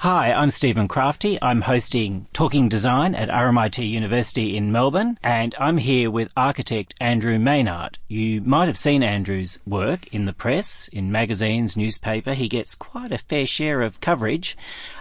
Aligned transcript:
Hi, 0.00 0.32
I'm 0.32 0.48
Stephen 0.48 0.88
Crafti. 0.88 1.36
I'm 1.42 1.60
hosting 1.60 2.26
Talking 2.32 2.70
Design 2.70 3.14
at 3.14 3.28
RMIT 3.28 3.86
University 3.86 4.56
in 4.56 4.72
Melbourne, 4.72 5.18
and 5.22 5.54
I'm 5.60 5.76
here 5.76 6.10
with 6.10 6.32
architect 6.38 6.94
Andrew 6.98 7.38
Maynard. 7.38 7.98
You 8.08 8.40
might 8.40 8.64
have 8.64 8.78
seen 8.78 9.02
Andrew's 9.02 9.58
work 9.66 10.06
in 10.06 10.24
the 10.24 10.32
press, 10.32 10.88
in 10.88 11.12
magazines, 11.12 11.76
newspaper. 11.76 12.32
He 12.32 12.48
gets 12.48 12.74
quite 12.74 13.12
a 13.12 13.18
fair 13.18 13.44
share 13.44 13.82
of 13.82 14.00
coverage. 14.00 14.56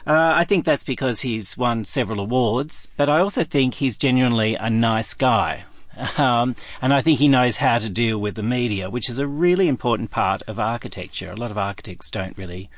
Uh, 0.06 0.34
I 0.36 0.44
think 0.44 0.66
that's 0.66 0.84
because 0.84 1.22
he's 1.22 1.58
won 1.58 1.86
several 1.86 2.20
awards, 2.20 2.92
but 2.98 3.08
I 3.08 3.22
also 3.22 3.46
think 3.46 3.76
he's 3.76 3.96
genuinely 3.96 4.56
a 4.56 4.70
nice 4.70 5.14
guy. 5.14 5.64
Um, 6.18 6.56
and 6.82 6.94
I 6.94 7.02
think 7.02 7.20
he 7.20 7.28
knows 7.30 7.58
how 7.58 7.78
to 7.78 7.90
deal 7.90 8.18
with 8.18 8.36
the 8.36 8.44
media, 8.44 8.90
which 8.90 9.10
is 9.10 9.18
a 9.20 9.28
really 9.28 9.70
important 9.70 10.12
part 10.12 10.42
of 10.44 10.60
architecture. 10.60 11.32
A 11.32 11.36
lot 11.36 11.52
of 11.52 11.58
architects 11.58 12.12
don't 12.12 12.38
really 12.38 12.70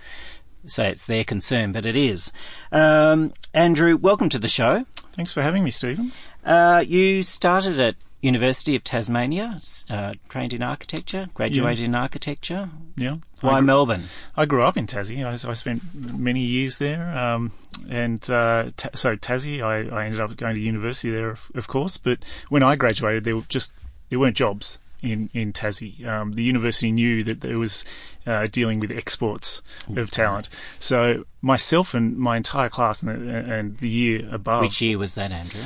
say 0.66 0.90
it's 0.90 1.06
their 1.06 1.24
concern, 1.24 1.72
but 1.72 1.86
it 1.86 1.96
is. 1.96 2.32
Um, 2.72 3.34
Andrew, 3.54 3.98
welcome 3.98 4.30
to 4.30 4.40
the 4.40 4.48
show. 4.48 4.86
Thanks 5.14 5.32
for 5.32 5.42
having 5.42 5.64
me, 5.64 5.72
Stephen. 5.72 6.12
Uh, 6.46 6.84
you 6.88 7.24
started 7.24 7.80
at 7.80 7.96
University 8.22 8.76
of 8.76 8.84
Tasmania, 8.84 9.60
uh, 9.90 10.14
trained 10.30 10.54
in 10.54 10.62
architecture, 10.62 11.30
graduated 11.34 11.80
yeah. 11.80 11.86
in 11.86 11.96
architecture. 11.96 12.70
Yeah. 12.96 13.18
Why 13.42 13.58
grew, 13.58 13.66
Melbourne? 13.66 14.04
I 14.38 14.46
grew 14.46 14.64
up 14.64 14.78
in 14.78 14.86
Tassie. 14.86 15.26
I, 15.26 15.50
I 15.50 15.54
spent 15.54 15.82
many 15.96 16.42
years 16.42 16.78
there. 16.78 17.18
Um, 17.18 17.52
and 17.90 18.22
uh, 18.30 18.70
ta- 18.78 18.90
so 18.94 19.16
Tassie, 19.16 19.62
I, 19.62 19.94
I, 19.94 20.06
ended 20.06 20.22
up 20.22 20.36
going 20.38 20.54
to 20.54 20.62
university 20.62 21.10
there, 21.10 21.32
of, 21.32 21.52
of 21.56 21.68
course. 21.68 21.98
But 21.98 22.20
when 22.50 22.62
I 22.62 22.76
graduated, 22.76 23.24
there 23.24 23.36
were 23.36 23.44
just 23.50 23.74
there 24.10 24.20
weren't 24.20 24.38
jobs 24.38 24.80
in 25.02 25.30
in 25.34 25.54
Tassie. 25.54 26.06
Um, 26.06 26.34
the 26.34 26.44
university 26.44 26.92
knew 26.92 27.24
that 27.24 27.44
it 27.44 27.56
was 27.56 27.86
uh, 28.26 28.48
dealing 28.48 28.80
with 28.80 28.96
exports 28.96 29.62
of 29.96 30.12
talent. 30.12 30.50
So 30.80 31.26
myself 31.42 31.94
and 31.94 32.18
my 32.18 32.38
entire 32.38 32.70
class 32.70 33.04
and 33.04 33.28
the, 33.28 33.52
and 33.52 33.78
the 33.78 33.90
year 33.90 34.28
above. 34.32 34.62
Which 34.62 34.82
year 34.82 34.98
was 34.98 35.16
that, 35.16 35.32
Andrew? 35.32 35.62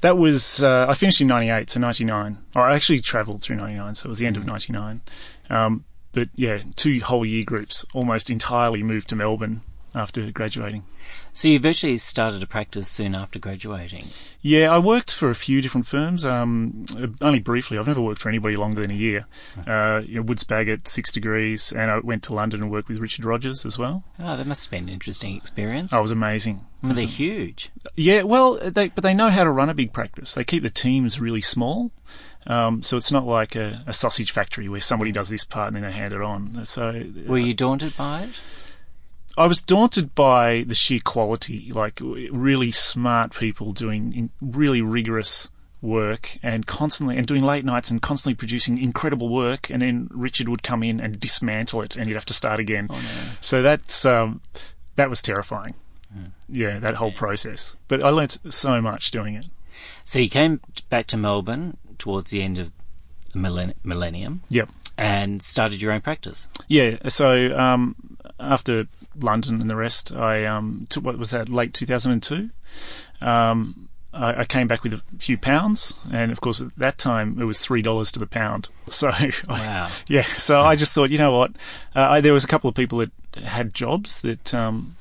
That 0.00 0.16
was 0.16 0.62
uh, 0.62 0.86
I 0.88 0.94
finished 0.94 1.20
in 1.20 1.26
'98, 1.26 1.70
so 1.70 1.80
'99. 1.80 2.38
Or 2.54 2.62
I 2.62 2.74
actually 2.74 3.00
travelled 3.00 3.42
through 3.42 3.56
'99, 3.56 3.94
so 3.94 4.06
it 4.06 4.10
was 4.10 4.18
the 4.18 4.26
end 4.26 4.36
of 4.36 4.46
'99. 4.46 5.02
Um, 5.50 5.84
but 6.12 6.28
yeah, 6.34 6.60
two 6.76 7.00
whole 7.00 7.24
year 7.24 7.44
groups 7.44 7.84
almost 7.92 8.30
entirely 8.30 8.82
moved 8.82 9.08
to 9.10 9.16
Melbourne 9.16 9.60
after 9.94 10.30
graduating. 10.30 10.84
So 11.40 11.48
you 11.48 11.58
virtually 11.58 11.96
started 11.96 12.42
a 12.42 12.46
practice 12.46 12.86
soon 12.86 13.14
after 13.14 13.38
graduating. 13.38 14.04
Yeah, 14.42 14.70
I 14.70 14.78
worked 14.78 15.14
for 15.14 15.30
a 15.30 15.34
few 15.34 15.62
different 15.62 15.86
firms, 15.86 16.26
um, 16.26 16.84
only 17.22 17.38
briefly. 17.38 17.78
I've 17.78 17.86
never 17.86 18.02
worked 18.02 18.20
for 18.20 18.28
anybody 18.28 18.56
longer 18.56 18.82
than 18.82 18.90
a 18.90 18.94
year. 18.94 19.24
Uh, 19.66 20.02
you 20.04 20.16
know, 20.16 20.22
Woods 20.22 20.44
Bagot, 20.44 20.86
Six 20.86 21.10
Degrees, 21.10 21.72
and 21.72 21.90
I 21.90 22.00
went 22.00 22.24
to 22.24 22.34
London 22.34 22.62
and 22.62 22.70
worked 22.70 22.88
with 22.90 22.98
Richard 22.98 23.24
Rogers 23.24 23.64
as 23.64 23.78
well. 23.78 24.04
Oh, 24.18 24.36
that 24.36 24.46
must 24.46 24.66
have 24.66 24.70
been 24.70 24.82
an 24.82 24.88
interesting 24.90 25.34
experience. 25.34 25.94
Oh, 25.94 26.00
it 26.00 26.02
was 26.02 26.10
amazing. 26.10 26.66
Well, 26.82 26.92
they're 26.92 27.06
huge. 27.06 27.70
Yeah, 27.96 28.24
well, 28.24 28.56
they, 28.56 28.88
but 28.88 29.02
they 29.02 29.14
know 29.14 29.30
how 29.30 29.44
to 29.44 29.50
run 29.50 29.70
a 29.70 29.74
big 29.74 29.94
practice. 29.94 30.34
They 30.34 30.44
keep 30.44 30.62
the 30.62 30.68
teams 30.68 31.22
really 31.22 31.40
small. 31.40 31.90
Um, 32.46 32.82
so 32.82 32.98
it's 32.98 33.10
not 33.10 33.24
like 33.24 33.56
a, 33.56 33.82
a, 33.86 33.94
sausage 33.94 34.30
factory 34.30 34.68
where 34.68 34.80
somebody 34.82 35.10
does 35.10 35.30
this 35.30 35.44
part 35.44 35.68
and 35.68 35.76
then 35.76 35.84
they 35.84 35.92
hand 35.92 36.12
it 36.12 36.20
on. 36.20 36.66
So 36.66 37.02
were 37.26 37.38
you 37.38 37.54
daunted 37.54 37.96
by 37.96 38.24
it? 38.24 38.30
I 39.40 39.46
was 39.46 39.62
daunted 39.62 40.14
by 40.14 40.64
the 40.66 40.74
sheer 40.74 41.00
quality, 41.02 41.72
like 41.72 41.98
really 42.02 42.70
smart 42.70 43.32
people 43.32 43.72
doing 43.72 44.28
really 44.42 44.82
rigorous 44.82 45.50
work 45.80 46.36
and 46.42 46.66
constantly 46.66 47.16
and 47.16 47.26
doing 47.26 47.42
late 47.42 47.64
nights 47.64 47.90
and 47.90 48.02
constantly 48.02 48.34
producing 48.34 48.76
incredible 48.76 49.30
work 49.30 49.70
and 49.70 49.80
then 49.80 50.08
Richard 50.10 50.50
would 50.50 50.62
come 50.62 50.82
in 50.82 51.00
and 51.00 51.18
dismantle 51.18 51.80
it 51.80 51.96
and 51.96 52.06
you'd 52.06 52.16
have 52.16 52.26
to 52.26 52.34
start 52.34 52.60
again. 52.60 52.88
Oh, 52.90 52.96
no. 52.96 53.32
So 53.40 53.62
that's 53.62 54.04
um, 54.04 54.42
that 54.96 55.08
was 55.08 55.22
terrifying. 55.22 55.74
Mm. 56.14 56.32
Yeah, 56.50 56.78
that 56.78 56.96
whole 56.96 57.08
yeah. 57.08 57.18
process. 57.18 57.76
But 57.88 58.02
I 58.02 58.10
learnt 58.10 58.36
so 58.50 58.82
much 58.82 59.10
doing 59.10 59.36
it. 59.36 59.46
So 60.04 60.18
you 60.18 60.28
came 60.28 60.60
back 60.90 61.06
to 61.06 61.16
Melbourne 61.16 61.78
towards 61.96 62.30
the 62.30 62.42
end 62.42 62.58
of 62.58 62.72
the 63.32 63.72
millennium. 63.84 64.42
Yep. 64.50 64.68
And 64.98 65.42
started 65.42 65.80
your 65.80 65.92
own 65.92 66.02
practice. 66.02 66.46
Yeah. 66.68 66.98
So 67.08 67.56
um, 67.56 67.96
after 68.38 68.86
London 69.18 69.60
and 69.60 69.70
the 69.70 69.76
rest, 69.76 70.12
I 70.12 70.44
um, 70.44 70.86
took 70.88 71.04
what 71.04 71.18
was 71.18 71.30
that 71.30 71.48
late 71.48 71.74
2002. 71.74 72.50
Um, 73.20 73.88
I, 74.12 74.40
I, 74.40 74.44
came 74.44 74.66
back 74.66 74.82
with 74.82 74.94
a 74.94 75.02
few 75.18 75.36
pounds, 75.38 75.98
and 76.10 76.32
of 76.32 76.40
course 76.40 76.60
at 76.60 76.74
that 76.76 76.98
time 76.98 77.40
it 77.40 77.44
was 77.44 77.58
three 77.58 77.82
dollars 77.82 78.10
to 78.12 78.18
the 78.18 78.26
pound. 78.26 78.68
So 78.90 79.08
wow. 79.08 79.16
I, 79.48 79.90
yeah, 80.08 80.24
so 80.24 80.60
I 80.62 80.74
just 80.74 80.92
thought, 80.92 81.10
you 81.10 81.18
know 81.18 81.30
what? 81.30 81.52
Uh, 81.94 82.08
I, 82.10 82.20
there 82.20 82.32
was 82.32 82.42
a 82.42 82.48
couple 82.48 82.68
of 82.68 82.74
people 82.74 82.98
that 82.98 83.12
had 83.36 83.72
jobs 83.72 84.20
that 84.22 84.52
um, 84.52 84.96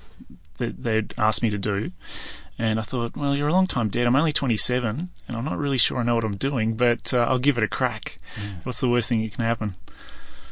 that 0.60 0.84
they'd 0.84 1.14
asked 1.18 1.42
me 1.42 1.50
to 1.50 1.58
do. 1.58 1.92
And 2.60 2.78
I 2.78 2.82
thought, 2.82 3.16
well, 3.16 3.36
you're 3.36 3.48
a 3.48 3.54
long 3.54 3.68
time 3.68 3.88
dead. 3.88 4.06
I'm 4.06 4.18
only 4.18 4.34
27, 4.34 5.10
and 5.28 5.38
I'm 5.38 5.46
not 5.46 5.58
really 5.58 5.78
sure 5.78 5.98
I 5.98 6.04
know 6.04 6.16
what 6.16 6.26
I'm 6.26 6.36
doing, 6.36 6.76
but 6.76 7.14
uh, 7.14 7.26
I'll 7.28 7.40
give 7.40 7.58
it 7.58 7.64
a 7.64 7.70
crack. 7.70 8.18
Mm. 8.36 8.66
What's 8.66 8.82
the 8.82 8.90
worst 8.90 9.08
thing 9.08 9.24
that 9.24 9.34
can 9.34 9.46
happen? 9.46 9.76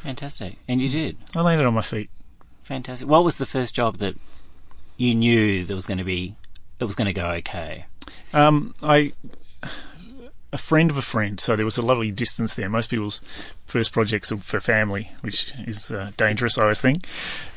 Fantastic. 0.03 0.57
And 0.69 0.81
you 0.81 0.87
did. 0.87 1.17
I 1.35 1.41
landed 1.41 1.67
on 1.67 1.73
my 1.73 1.81
feet. 1.81 2.09
Fantastic. 2.67 3.07
What 3.07 3.23
was 3.23 3.37
the 3.37 3.45
first 3.45 3.73
job 3.73 3.99
that 3.99 4.17
you 4.97 5.15
knew 5.15 5.63
there 5.63 5.75
was 5.77 5.87
going 5.87 5.99
to 5.99 6.03
be 6.03 6.35
it 6.81 6.83
was 6.83 6.97
going 6.97 7.05
to 7.05 7.13
go 7.13 7.27
okay? 7.27 7.85
Um, 8.33 8.75
I 8.83 9.13
a 10.51 10.57
friend 10.57 10.91
of 10.91 10.97
a 10.97 11.01
friend, 11.01 11.39
so 11.39 11.55
there 11.55 11.63
was 11.63 11.77
a 11.77 11.81
lovely 11.81 12.11
distance 12.11 12.55
there. 12.55 12.67
Most 12.67 12.89
people's 12.89 13.19
first 13.65 13.93
projects 13.93 14.33
are 14.33 14.37
for 14.37 14.59
family, 14.59 15.13
which 15.21 15.53
is 15.65 15.91
uh, 15.91 16.11
dangerous, 16.17 16.57
I 16.57 16.63
always 16.63 16.81
think. 16.81 17.07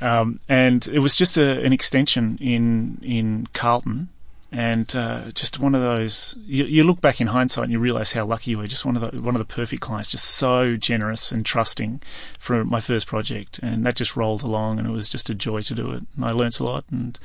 Um, 0.01 0.39
and 0.49 0.87
it 0.87 1.01
was 1.01 1.17
just 1.17 1.37
a, 1.37 1.61
an 1.61 1.73
extension 1.73 2.39
in 2.41 2.99
in 3.03 3.49
Carlton 3.53 4.11
and 4.53 4.95
uh, 4.97 5.31
just 5.31 5.61
one 5.61 5.75
of 5.75 5.81
those. 5.81 6.37
You, 6.45 6.65
you, 6.65 6.85
look 6.85 7.01
back 7.01 7.21
in 7.21 7.29
hindsight 7.29 7.65
and 7.65 7.73
you 7.73 7.79
realise 7.79 8.13
how 8.13 8.25
lucky 8.25 8.53
you 8.53 8.59
were. 8.59 8.67
Just 8.67 8.85
one 8.85 8.97
of 8.97 9.03
the 9.03 9.23
one 9.23 9.35
of 9.35 9.39
the 9.39 9.45
perfect 9.45 9.81
clients, 9.81 10.09
just 10.09 10.25
so 10.25 10.77
generous 10.77 11.31
and 11.31 11.47
trusting 11.47 12.03
for 12.39 12.65
my 12.65 12.81
first 12.81 13.07
project, 13.07 13.61
and 13.63 13.87
that 13.87 13.97
just 13.97 14.17
rolled 14.17 14.43
along, 14.43 14.79
and 14.79 14.89
it 14.89 14.93
was 14.93 15.09
just 15.09 15.31
a 15.31 15.35
joy 15.35 15.61
to 15.63 15.75
do 15.75 15.93
it. 15.93 16.03
And 16.17 16.25
I 16.25 16.33
learnt 16.33 16.59
a 16.59 16.65
lot. 16.65 16.85
And 16.91 17.19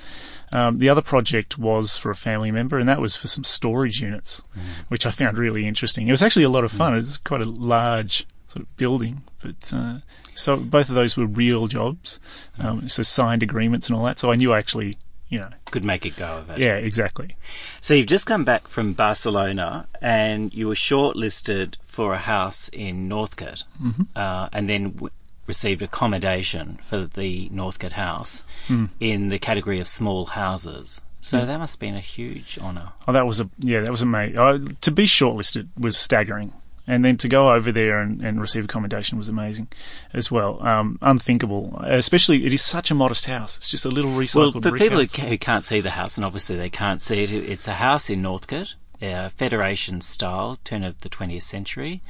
um, 0.52 0.78
the 0.80 0.90
other 0.90 1.02
project 1.02 1.58
was 1.58 1.98
for 1.98 2.12
a 2.12 2.16
family 2.16 2.52
member, 2.52 2.78
and 2.78 2.88
that 2.88 3.02
was 3.02 3.16
for 3.16 3.28
some 3.28 3.44
storage 3.44 4.02
units, 4.02 4.44
mm. 4.56 4.90
which 4.90 5.06
I 5.06 5.12
found 5.12 5.38
really 5.38 5.68
interesting. 5.68 6.08
It 6.08 6.12
was 6.12 6.22
actually 6.22 6.46
a 6.46 6.50
lot 6.50 6.64
of 6.64 6.72
fun. 6.72 6.94
Mm. 6.94 6.98
It 6.98 6.98
was 6.98 7.18
quite 7.18 7.42
a 7.42 7.46
large 7.46 8.28
sort 8.48 8.64
of 8.64 8.78
building, 8.78 9.24
but. 9.42 9.74
Uh, 9.74 10.00
so 10.38 10.58
both 10.58 10.90
of 10.90 10.96
those 10.96 11.16
were 11.16 11.26
real 11.26 11.68
jobs, 11.68 12.20
um, 12.60 12.90
so 12.90 13.04
signed 13.04 13.42
agreements 13.42 13.88
and 13.88 13.98
all 13.98 14.04
that. 14.04 14.20
So 14.20 14.34
I 14.34 14.36
knew 14.36 14.52
I 14.52 14.60
actually 14.60 14.98
you 15.36 15.42
know 15.42 15.50
could 15.70 15.84
make 15.84 16.06
it 16.06 16.16
go 16.16 16.38
of 16.38 16.50
it. 16.50 16.60
Yeah, 16.60 16.76
exactly. 16.76 17.36
So 17.82 17.94
you've 17.94 18.08
just 18.08 18.26
come 18.26 18.46
back 18.46 18.68
from 18.68 18.94
Barcelona, 18.94 19.88
and 20.02 20.54
you 20.54 20.70
were 20.70 20.76
shortlisted 20.76 21.76
for 21.84 22.14
a 22.14 22.18
house 22.18 22.70
in 22.70 23.10
Northcote, 23.10 23.66
mm-hmm. 23.82 24.04
uh, 24.16 24.48
and 24.54 24.70
then 24.70 24.92
w- 24.92 25.12
received 25.46 25.82
accommodation 25.82 26.80
for 26.82 27.06
the 27.06 27.50
Northcote 27.52 27.92
house 27.92 28.44
mm. 28.68 28.90
in 29.02 29.28
the 29.28 29.38
category 29.38 29.82
of 29.82 29.88
small 29.88 30.26
houses. 30.28 31.02
So 31.20 31.40
mm. 31.40 31.48
that 31.48 31.58
must 31.58 31.76
have 31.76 31.80
been 31.82 31.96
a 31.96 32.00
huge 32.00 32.58
honour. 32.62 32.94
Oh, 33.08 33.12
that 33.12 33.28
was 33.28 33.42
a 33.42 33.50
yeah, 33.60 33.82
that 33.82 33.92
was 33.92 34.02
amazing. 34.02 34.40
Uh, 34.40 34.60
to 34.80 34.92
be 34.92 35.06
shortlisted 35.06 35.68
was 35.78 35.98
staggering 35.98 36.54
and 36.88 37.04
then 37.04 37.18
to 37.18 37.28
go 37.28 37.52
over 37.52 37.72
there 37.72 38.00
and, 38.00 38.24
and 38.24 38.40
receive 38.40 38.66
accommodation 38.66 39.18
was 39.18 39.30
amazing 39.30 39.68
as 40.14 40.32
well. 40.32 40.66
Um, 40.66 40.98
unthinkable, 41.02 41.80
especially 41.84 42.46
it 42.46 42.54
is 42.54 42.62
such 42.62 42.92
a 42.92 42.96
modest 42.96 43.26
house. 43.26 43.58
It's 43.58 43.70
just 43.70 43.86
a 43.86 43.90
little 43.90 44.12
recycled. 44.12 44.54
Well, 44.54 44.62
for 44.62 44.78
people 44.78 45.04
who 45.04 45.38
can't 45.38 45.66
see 45.66 45.80
the 45.82 45.92
house, 45.92 46.18
and 46.18 46.26
obviously 46.26 46.56
they 46.56 46.70
can't 46.70 47.02
see 47.02 47.24
it, 47.24 47.32
it's 47.32 47.68
a 47.68 47.74
house 47.74 48.10
in 48.10 48.22
Northcote, 48.22 48.76
uh, 49.02 49.30
Federation 49.30 50.02
style, 50.02 50.58
turn 50.64 50.84
of 50.84 51.00
the 51.00 51.10
20th 51.10 51.44
century, 51.44 52.02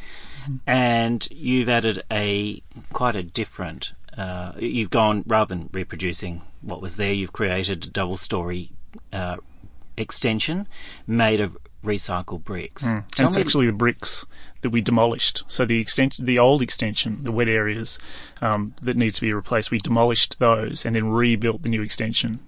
mm-hmm. 0.43 0.55
and 0.67 1.27
you've 1.31 1.69
added 1.69 2.03
a 2.11 2.61
quite 2.93 3.15
a 3.15 3.23
different. 3.23 3.93
Uh, 4.17 4.53
you've 4.57 4.89
gone 4.89 5.23
rather 5.27 5.53
than 5.53 5.69
reproducing 5.73 6.41
what 6.61 6.81
was 6.81 6.95
there, 6.95 7.13
you've 7.13 7.33
created 7.33 7.85
a 7.85 7.89
double 7.89 8.17
story 8.17 8.69
uh, 9.11 9.35
extension 9.97 10.67
made 11.07 11.41
of 11.41 11.57
recycled 11.85 12.43
bricks. 12.43 12.85
Mm. 12.85 13.03
And 13.19 13.27
it's 13.27 13.37
actually 13.37 13.67
the 13.67 13.73
bricks 13.73 14.25
that 14.61 14.71
we 14.71 14.81
demolished. 14.81 15.43
So 15.47 15.65
the 15.65 15.79
extension, 15.79 16.25
the 16.25 16.39
old 16.39 16.61
extension, 16.61 17.23
the 17.23 17.31
wet 17.31 17.47
areas 17.47 17.99
um, 18.41 18.73
that 18.81 18.97
need 18.97 19.13
to 19.13 19.21
be 19.21 19.33
replaced, 19.33 19.71
we 19.71 19.77
demolished 19.77 20.39
those 20.39 20.85
and 20.85 20.95
then 20.95 21.09
rebuilt 21.09 21.63
the 21.63 21.69
new 21.69 21.81
extension 21.81 22.39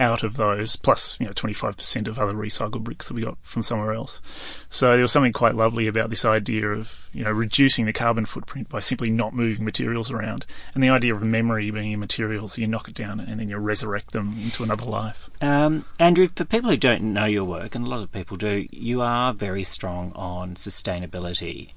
out 0.00 0.22
of 0.22 0.36
those, 0.36 0.76
plus 0.76 1.18
you 1.20 1.26
know 1.26 1.32
25% 1.32 2.08
of 2.08 2.18
other 2.18 2.32
recycled 2.32 2.82
bricks 2.82 3.08
that 3.08 3.14
we 3.14 3.22
got 3.22 3.38
from 3.42 3.62
somewhere 3.62 3.92
else. 3.92 4.22
So 4.68 4.92
there 4.92 5.02
was 5.02 5.12
something 5.12 5.32
quite 5.32 5.54
lovely 5.54 5.86
about 5.86 6.10
this 6.10 6.24
idea 6.24 6.68
of 6.68 7.08
you 7.12 7.24
know 7.24 7.30
reducing 7.30 7.86
the 7.86 7.92
carbon 7.92 8.24
footprint 8.24 8.68
by 8.68 8.80
simply 8.80 9.10
not 9.10 9.34
moving 9.34 9.64
materials 9.64 10.10
around, 10.10 10.46
and 10.74 10.82
the 10.82 10.88
idea 10.88 11.14
of 11.14 11.22
memory 11.22 11.70
being 11.70 11.92
in 11.92 12.00
materials, 12.00 12.54
So 12.54 12.62
you 12.62 12.66
knock 12.66 12.88
it 12.88 12.94
down 12.94 13.20
and 13.20 13.38
then 13.38 13.48
you 13.48 13.58
resurrect 13.58 14.12
them 14.12 14.36
into 14.42 14.62
another 14.62 14.86
life. 14.86 15.30
Um, 15.40 15.84
Andrew, 15.98 16.28
for 16.34 16.44
people 16.44 16.70
who 16.70 16.76
don't 16.76 17.12
know 17.12 17.26
your 17.26 17.44
work, 17.44 17.74
and 17.74 17.86
a 17.86 17.88
lot 17.88 18.02
of 18.02 18.10
people 18.10 18.36
do, 18.36 18.66
you 18.70 19.02
are 19.02 19.34
very 19.34 19.64
strong 19.64 20.12
on 20.16 20.54
sustainability 20.54 21.72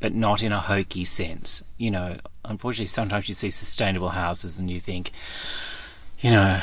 but 0.00 0.14
not 0.14 0.42
in 0.42 0.52
a 0.52 0.60
hokey 0.60 1.04
sense. 1.04 1.62
You 1.76 1.90
know, 1.90 2.18
unfortunately, 2.44 2.86
sometimes 2.86 3.28
you 3.28 3.34
see 3.34 3.50
sustainable 3.50 4.10
houses 4.10 4.58
and 4.58 4.70
you 4.70 4.80
think, 4.80 5.12
you 6.20 6.30
know, 6.30 6.60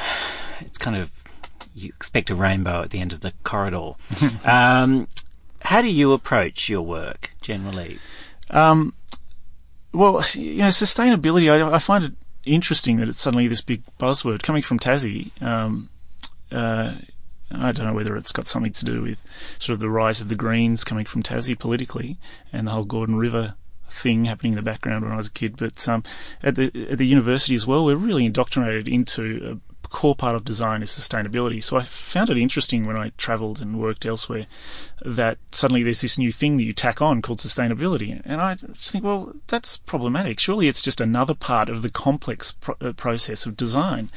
it's 0.62 0.78
kind 0.78 0.98
of 0.98 1.12
you 1.76 1.90
expect 1.90 2.30
a 2.30 2.36
rainbow 2.36 2.82
at 2.82 2.92
the 2.92 3.00
end 3.00 3.14
of 3.14 3.20
the 3.20 3.34
corridor. 3.44 3.94
um, 4.46 5.08
how 5.62 5.82
do 5.82 5.92
you 5.92 6.14
approach 6.14 6.70
your 6.70 6.82
work 6.82 7.32
generally? 7.42 7.98
Um, 8.50 8.94
well, 9.92 10.24
you 10.34 10.58
know, 10.58 10.68
sustainability. 10.68 11.52
I, 11.52 11.76
I, 11.76 11.80
find 11.80 12.04
it 12.04 12.14
interesting 12.46 12.98
that 12.98 13.10
it's 13.10 13.22
suddenly 13.22 13.48
this 13.48 13.62
big 13.62 13.84
buzzword 14.00 14.44
coming 14.44 14.62
from 14.62 14.80
Tassie. 14.80 15.32
Um, 15.42 15.90
uh, 16.52 16.96
I 17.52 17.72
don't 17.72 17.86
know 17.86 17.94
whether 17.94 18.16
it's 18.16 18.32
got 18.32 18.48
something 18.48 18.74
to 18.74 18.86
do 18.86 19.02
with 19.02 19.26
sort 19.60 19.76
of 19.76 19.80
the 19.80 19.90
rise 19.90 20.22
of 20.22 20.30
the 20.30 20.36
Greens 20.36 20.84
coming 20.84 21.06
from 21.06 21.24
Tassie 21.24 21.58
politically 21.58 22.18
and 22.52 22.68
the 22.68 22.72
whole 22.72 22.86
Gordon 22.86 23.16
River 23.16 23.56
thing 23.90 24.26
happening 24.26 24.54
in 24.54 24.58
the 24.58 24.62
background 24.62 25.04
when 25.04 25.14
I 25.14 25.18
was 25.18 25.28
a 25.28 25.32
kid. 25.32 25.58
But 25.58 25.88
um, 25.88 26.04
at 26.44 26.56
the 26.56 26.88
at 26.90 26.98
the 26.98 27.08
university 27.08 27.56
as 27.56 27.66
well, 27.66 27.86
we're 27.86 27.96
really 27.96 28.26
indoctrinated 28.26 28.88
into 28.88 29.60
a 29.60 29.75
core 29.96 30.14
part 30.14 30.36
of 30.36 30.44
design 30.44 30.84
is 30.84 30.90
sustainability. 30.90 31.64
So 31.64 31.78
I 31.78 31.82
found 31.82 32.30
it 32.30 32.38
interesting 32.38 32.86
when 32.86 32.98
I 32.98 33.14
travelled 33.18 33.62
and 33.62 33.80
worked 33.80 34.06
elsewhere 34.06 34.46
that 35.06 35.38
suddenly 35.52 35.84
there's 35.84 36.02
this 36.02 36.18
new 36.18 36.34
thing 36.34 36.58
that 36.58 36.64
you 36.64 36.74
tack 36.74 37.02
on 37.02 37.22
called 37.22 37.40
sustainability. 37.40 38.22
And 38.26 38.42
I 38.42 38.56
just 38.56 38.92
think, 38.92 39.06
well, 39.06 39.32
that's 39.48 39.78
problematic. 39.78 40.38
Surely 40.42 40.68
it's 40.68 40.82
just 40.82 41.00
another 41.00 41.34
part 41.34 41.70
of 41.70 41.82
the 41.82 41.90
complex 41.90 42.52
pro- 42.52 42.76
uh, 42.82 42.92
process 42.92 43.46
of 43.46 43.56
design. 43.56 44.10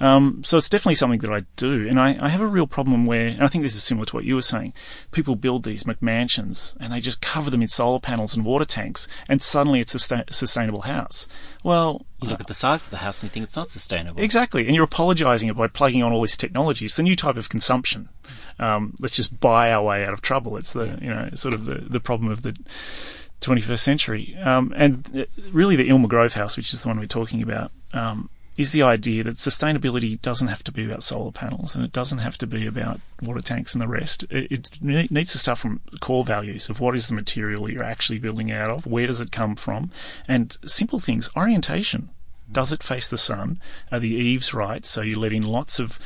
Um, 0.00 0.42
so 0.44 0.56
it's 0.56 0.68
definitely 0.68 0.94
something 0.94 1.20
that 1.20 1.32
I 1.32 1.44
do. 1.56 1.88
And 1.88 1.98
I, 1.98 2.16
I, 2.20 2.28
have 2.28 2.40
a 2.40 2.46
real 2.46 2.66
problem 2.66 3.04
where, 3.04 3.28
and 3.28 3.42
I 3.42 3.48
think 3.48 3.62
this 3.62 3.74
is 3.74 3.82
similar 3.82 4.06
to 4.06 4.16
what 4.16 4.24
you 4.24 4.36
were 4.36 4.42
saying, 4.42 4.72
people 5.10 5.34
build 5.34 5.64
these 5.64 5.84
McMansions 5.84 6.76
and 6.80 6.92
they 6.92 7.00
just 7.00 7.20
cover 7.20 7.50
them 7.50 7.62
in 7.62 7.68
solar 7.68 7.98
panels 7.98 8.36
and 8.36 8.44
water 8.44 8.64
tanks, 8.64 9.08
and 9.28 9.42
suddenly 9.42 9.80
it's 9.80 9.94
a 9.94 9.98
sta- 9.98 10.24
sustainable 10.30 10.82
house. 10.82 11.28
Well, 11.64 12.06
you 12.22 12.28
look 12.28 12.40
at 12.40 12.46
the 12.46 12.54
size 12.54 12.84
of 12.84 12.90
the 12.90 12.98
house 12.98 13.22
and 13.22 13.30
you 13.30 13.32
think 13.32 13.44
it's 13.44 13.56
not 13.56 13.70
sustainable. 13.70 14.22
Exactly. 14.22 14.66
And 14.66 14.74
you're 14.74 14.84
apologizing 14.84 15.48
it 15.48 15.56
by 15.56 15.66
plugging 15.66 16.02
on 16.02 16.12
all 16.12 16.22
this 16.22 16.36
technology. 16.36 16.84
It's 16.84 16.96
the 16.96 17.02
new 17.02 17.16
type 17.16 17.36
of 17.36 17.48
consumption. 17.48 18.08
Um, 18.58 18.94
let's 19.00 19.16
just 19.16 19.40
buy 19.40 19.72
our 19.72 19.82
way 19.82 20.04
out 20.04 20.12
of 20.12 20.20
trouble. 20.20 20.56
It's 20.56 20.72
the, 20.72 20.98
you 21.00 21.10
know, 21.10 21.30
sort 21.34 21.54
of 21.54 21.64
the, 21.64 21.74
the 21.74 22.00
problem 22.00 22.30
of 22.30 22.42
the 22.42 22.56
21st 23.40 23.78
century. 23.78 24.36
Um, 24.42 24.72
and 24.76 25.26
really 25.52 25.76
the 25.76 25.88
Ilma 25.88 26.08
Grove 26.08 26.34
house, 26.34 26.56
which 26.56 26.72
is 26.72 26.82
the 26.82 26.88
one 26.88 26.98
we're 26.98 27.06
talking 27.06 27.42
about, 27.42 27.70
um, 27.92 28.30
is 28.58 28.72
the 28.72 28.82
idea 28.82 29.22
that 29.22 29.36
sustainability 29.36 30.20
doesn't 30.20 30.48
have 30.48 30.64
to 30.64 30.72
be 30.72 30.84
about 30.84 31.04
solar 31.04 31.30
panels 31.30 31.76
and 31.76 31.84
it 31.84 31.92
doesn't 31.92 32.18
have 32.18 32.36
to 32.36 32.46
be 32.46 32.66
about 32.66 33.00
water 33.22 33.40
tanks 33.40 33.72
and 33.72 33.80
the 33.80 33.86
rest. 33.86 34.24
It, 34.30 34.80
it, 34.82 35.10
needs 35.12 35.30
to 35.32 35.38
start 35.38 35.58
from 35.58 35.80
core 36.00 36.24
values 36.24 36.68
of 36.68 36.80
what 36.80 36.96
is 36.96 37.06
the 37.06 37.14
material 37.14 37.70
you're 37.70 37.84
actually 37.84 38.18
building 38.18 38.50
out 38.50 38.68
of, 38.68 38.84
where 38.84 39.06
does 39.06 39.20
it 39.20 39.30
come 39.30 39.54
from, 39.54 39.92
and 40.26 40.58
simple 40.66 40.98
things, 40.98 41.30
orientation. 41.36 42.10
Does 42.50 42.72
it 42.72 42.82
face 42.82 43.08
the 43.08 43.16
sun? 43.16 43.60
Are 43.92 44.00
the 44.00 44.08
eaves 44.08 44.52
right? 44.52 44.84
So 44.84 45.02
you 45.02 45.20
let 45.20 45.32
in 45.32 45.44
lots 45.44 45.78
of 45.78 46.00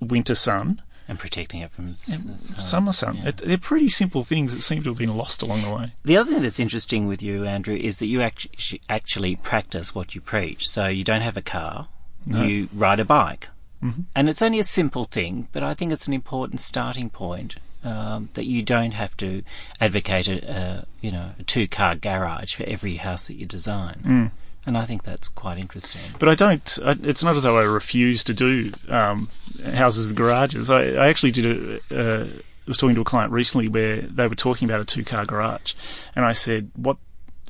winter 0.00 0.34
sun 0.34 0.80
and 1.12 1.18
protecting 1.18 1.60
it 1.60 1.70
from 1.70 1.94
summer 1.94 2.90
sun. 2.90 3.16
Yeah. 3.16 3.28
It, 3.28 3.36
they're 3.36 3.58
pretty 3.58 3.90
simple 3.90 4.22
things 4.22 4.54
that 4.54 4.62
seem 4.62 4.82
to 4.84 4.90
have 4.90 4.98
been 4.98 5.14
lost 5.14 5.42
along 5.42 5.60
the 5.60 5.70
way. 5.70 5.92
The 6.04 6.16
other 6.16 6.32
thing 6.32 6.42
that's 6.42 6.58
interesting 6.58 7.06
with 7.06 7.22
you, 7.22 7.44
Andrew, 7.44 7.76
is 7.76 7.98
that 7.98 8.06
you 8.06 8.22
actually 8.22 8.80
actually 8.88 9.36
practice 9.36 9.94
what 9.94 10.14
you 10.14 10.22
preach. 10.22 10.66
So 10.66 10.86
you 10.86 11.04
don't 11.04 11.20
have 11.20 11.36
a 11.36 11.42
car, 11.42 11.88
no. 12.24 12.42
you 12.42 12.68
ride 12.74 12.98
a 12.98 13.04
bike. 13.04 13.50
Mm-hmm. 13.82 14.02
And 14.16 14.30
it's 14.30 14.40
only 14.40 14.58
a 14.58 14.64
simple 14.64 15.04
thing, 15.04 15.48
but 15.52 15.62
I 15.62 15.74
think 15.74 15.92
it's 15.92 16.06
an 16.06 16.14
important 16.14 16.60
starting 16.60 17.10
point 17.10 17.56
um, 17.84 18.30
that 18.34 18.46
you 18.46 18.62
don't 18.62 18.92
have 18.92 19.14
to 19.18 19.42
advocate 19.80 20.28
a, 20.28 20.50
a 20.50 20.86
you 21.02 21.12
know 21.12 21.30
a 21.38 21.42
two 21.42 21.68
car 21.68 21.94
garage 21.94 22.54
for 22.54 22.64
every 22.64 22.96
house 22.96 23.26
that 23.26 23.34
you 23.34 23.44
design. 23.44 24.00
Mm. 24.04 24.30
And 24.64 24.78
I 24.78 24.84
think 24.84 25.02
that's 25.02 25.28
quite 25.28 25.58
interesting. 25.58 26.00
But 26.18 26.28
I 26.28 26.34
don't. 26.34 26.78
I, 26.84 26.96
it's 27.02 27.24
not 27.24 27.36
as 27.36 27.42
though 27.42 27.58
I 27.58 27.64
refuse 27.64 28.22
to 28.24 28.34
do 28.34 28.70
um, 28.88 29.28
houses 29.74 30.08
with 30.08 30.16
garages. 30.16 30.70
I, 30.70 30.84
I 30.92 31.08
actually 31.08 31.32
did 31.32 31.80
a. 31.90 32.20
Uh, 32.22 32.26
was 32.66 32.78
talking 32.78 32.94
to 32.94 33.00
a 33.00 33.04
client 33.04 33.32
recently 33.32 33.66
where 33.66 34.02
they 34.02 34.28
were 34.28 34.36
talking 34.36 34.70
about 34.70 34.80
a 34.80 34.84
two-car 34.84 35.26
garage, 35.26 35.74
and 36.14 36.24
I 36.24 36.32
said, 36.32 36.70
"What? 36.76 36.96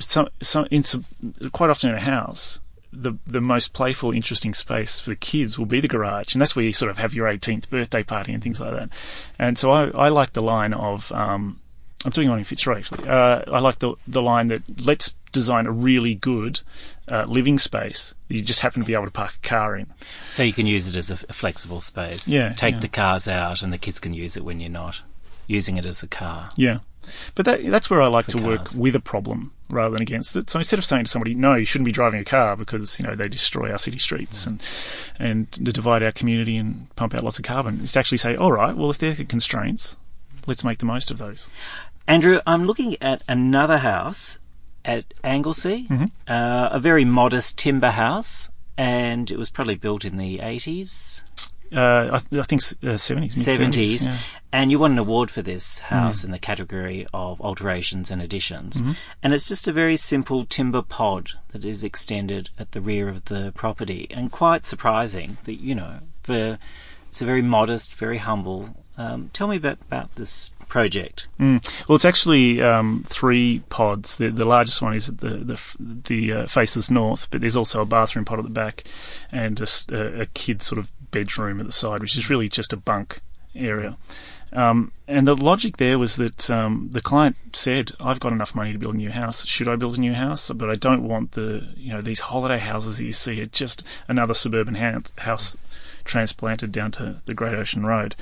Some, 0.01 0.29
some, 0.41 0.67
in 0.71 0.83
some, 0.83 1.05
quite 1.53 1.69
often 1.69 1.91
in 1.91 1.97
a 1.97 2.01
house, 2.01 2.63
the 2.93 3.15
the 3.27 3.43
most 3.43 3.75
playful, 3.75 4.13
interesting 4.13 4.55
space 4.55 4.99
for 5.01 5.11
the 5.11 5.17
kids 5.17 5.59
will 5.59 5.67
be 5.67 5.81
the 5.81 5.89
garage, 5.89 6.35
and 6.35 6.41
that's 6.41 6.57
where 6.57 6.65
you 6.65 6.73
sort 6.73 6.91
of 6.91 6.97
have 6.97 7.13
your 7.13 7.27
18th 7.27 7.69
birthday 7.69 8.03
party 8.03 8.33
and 8.33 8.43
things 8.43 8.59
like 8.59 8.73
that. 8.73 8.89
And 9.39 9.59
so 9.59 9.71
I, 9.71 9.89
I 9.91 10.09
like 10.09 10.33
the 10.33 10.43
line 10.43 10.73
of 10.73 11.13
um, 11.13 11.61
I'm 12.05 12.11
doing 12.11 12.29
one 12.29 12.39
in 12.39 12.45
Fitzroy 12.45 12.79
actually. 12.79 13.09
Uh, 13.09 13.43
I 13.51 13.61
like 13.61 13.79
the 13.79 13.95
the 14.07 14.23
line 14.23 14.49
that 14.49 14.63
let's 14.85 15.15
design 15.31 15.67
a 15.67 15.73
really 15.73 16.15
good 16.15 16.61
uh, 17.13 17.27
living 17.29 17.59
space 17.59 18.15
you 18.33 18.43
just 18.43 18.61
happen 18.61 18.81
to 18.81 18.87
be 18.87 18.95
able 18.95 19.05
to 19.05 19.11
park 19.11 19.35
a 19.37 19.47
car 19.47 19.77
in. 19.77 19.87
So 20.29 20.43
you 20.43 20.53
can 20.53 20.67
use 20.67 20.89
it 20.89 20.97
as 20.97 21.11
a, 21.11 21.15
a 21.29 21.33
flexible 21.33 21.81
space. 21.81 22.27
Yeah. 22.27 22.53
Take 22.53 22.75
yeah. 22.75 22.81
the 22.81 22.89
cars 22.89 23.29
out, 23.29 23.63
and 23.63 23.73
the 23.73 23.79
kids 23.79 24.01
can 24.01 24.15
use 24.15 24.37
it 24.37 24.45
when 24.45 24.61
you're 24.61 24.71
not 24.71 25.03
using 25.47 25.77
it 25.77 25.87
as 25.87 26.03
a 26.03 26.09
car. 26.09 26.49
Yeah. 26.57 26.79
But 27.35 27.47
that, 27.47 27.67
that's 27.67 27.91
where 27.91 28.01
I 28.01 28.07
like 28.07 28.27
to 28.27 28.39
cars. 28.39 28.45
work 28.47 28.69
with 28.77 28.95
a 28.95 29.01
problem 29.01 29.53
rather 29.69 29.95
than 29.95 30.03
against 30.03 30.37
it. 30.37 30.49
So 30.51 30.59
instead 30.59 30.79
of 30.79 30.85
saying 30.85 31.05
to 31.05 31.11
somebody, 31.11 31.35
"No, 31.35 31.55
you 31.55 31.65
shouldn't 31.65 31.87
be 31.87 31.93
driving 31.93 32.21
a 32.21 32.25
car 32.25 32.57
because 32.57 32.99
you 32.99 33.07
know 33.07 33.15
they 33.15 33.29
destroy 33.29 33.71
our 33.71 33.79
city 33.79 33.99
streets 33.99 34.47
and 34.47 34.63
and 35.19 35.51
divide 35.51 36.03
our 36.03 36.13
community 36.13 36.57
and 36.57 36.95
pump 36.97 37.15
out 37.15 37.25
lots 37.25 37.39
of 37.39 37.45
carbon," 37.45 37.81
is 37.83 37.93
to 37.93 37.99
actually 37.99 38.19
say, 38.19 38.37
"All 38.37 38.53
right, 38.53 38.75
well 38.75 38.91
if 38.91 38.99
there 38.99 39.13
are 39.13 39.25
constraints, 39.25 39.99
let's 40.47 40.65
make 40.65 40.79
the 40.79 40.87
most 40.87 41.11
of 41.11 41.19
those." 41.19 41.51
Andrew, 42.07 42.41
I'm 42.47 42.67
looking 42.67 42.97
at 43.01 43.23
another 43.29 43.79
house 43.79 44.39
at 44.85 45.05
Anglesea, 45.23 45.87
mm-hmm. 45.89 46.05
uh, 46.27 46.69
a 46.73 46.81
very 46.81 47.05
modest 47.05 47.59
timber 47.59 47.91
house, 47.91 48.51
and 48.77 49.31
it 49.31 49.39
was 49.39 49.51
probably 49.51 49.77
built 49.77 50.05
in 50.05 50.17
the 50.17 50.39
80s. 50.39 51.23
Uh, 51.75 52.21
I, 52.33 52.39
I, 52.39 52.43
think 52.43 52.63
uh, 52.63 52.99
70s. 52.99 53.33
70s. 53.33 54.05
Yeah. 54.05 54.19
And 54.53 54.71
you 54.71 54.79
won 54.79 54.93
an 54.93 54.99
award 54.99 55.31
for 55.31 55.41
this 55.41 55.79
house 55.79 56.21
mm. 56.21 56.27
in 56.27 56.31
the 56.31 56.39
category 56.39 57.07
of 57.15 57.41
alterations 57.41 58.11
and 58.11 58.21
additions. 58.21 58.83
Mm-hmm. 58.83 58.93
And 59.23 59.33
it's 59.33 59.49
just 59.49 59.67
a 59.67 59.73
very 59.73 59.97
simple 59.97 60.45
timber 60.45 60.83
pod 60.83 61.31
that 61.53 61.65
is 61.65 61.83
extended 61.83 62.51
at 62.59 62.73
the 62.73 62.83
rear 62.83 63.09
of 63.09 63.25
the 63.27 63.53
property. 63.55 64.07
And 64.11 64.31
quite 64.31 64.67
surprising 64.67 65.39
that, 65.45 65.55
you 65.55 65.75
know, 65.75 66.01
for 66.23 66.59
it's 67.09 67.23
a 67.23 67.27
very 67.27 67.43
modest, 67.43 67.95
very 67.95 68.19
humble 68.19 68.82
um, 68.99 69.31
tell 69.33 69.49
me 69.49 69.57
about, 69.57 70.15
this 70.15 70.51
project. 70.69 71.27
Mm. 71.39 71.89
Well, 71.89 71.97
it's 71.97 72.05
actually 72.05 72.63
um, 72.63 73.05
three 73.07 73.63
pods. 73.69 74.17
The, 74.17 74.29
the 74.29 74.45
largest 74.45 74.83
one 74.83 74.95
is 74.95 75.09
at 75.09 75.19
the 75.19 75.37
the, 75.37 75.61
the 75.79 76.33
uh, 76.33 76.47
faces 76.47 76.91
north, 76.91 77.31
but 77.31 77.41
there's 77.41 77.57
also 77.57 77.83
a 77.83 77.87
bathroom 77.87 78.25
pod 78.25 78.39
at 78.39 78.45
the 78.45 78.51
back, 78.51 78.85
and 79.31 79.61
a, 79.61 80.23
a 80.23 80.27
kid 80.27 80.63
sort 80.63 80.79
of 80.79 80.93
bedroom 81.11 81.61
at 81.61 81.67
the 81.67 81.73
side, 81.73 82.01
which 82.01 82.17
is 82.17 82.31
really 82.31 82.49
just 82.49 82.73
a 82.73 82.77
bunk 82.77 83.21
area. 83.55 83.97
Um, 84.55 84.93
and 85.09 85.27
the 85.27 85.35
logic 85.35 85.79
there 85.79 85.99
was 85.99 86.17
that 86.17 86.51
um, 86.51 86.89
the 86.93 87.01
client 87.01 87.39
said, 87.55 87.93
"I've 87.99 88.21
got 88.21 88.33
enough 88.33 88.55
money 88.55 88.73
to 88.73 88.79
build 88.79 88.95
a 88.95 88.99
new 88.99 89.11
house. 89.11 89.47
Should 89.47 89.69
I 89.69 89.77
build 89.77 89.97
a 89.97 90.01
new 90.01 90.13
house? 90.13 90.51
But 90.51 90.69
I 90.69 90.75
don't 90.75 91.09
want 91.09 91.33
the 91.33 91.69
you 91.77 91.93
know 91.93 92.03
these 92.03 92.21
holiday 92.21 92.59
houses 92.59 92.99
that 92.99 93.07
you 93.07 93.13
see. 93.13 93.41
It's 93.41 93.59
just 93.59 93.87
another 94.09 94.35
suburban 94.35 94.75
house 94.75 95.57
transplanted 96.05 96.73
down 96.73 96.91
to 96.93 97.23
the 97.25 97.35
Great 97.35 97.55
Ocean 97.55 97.87
Road. 97.87 98.15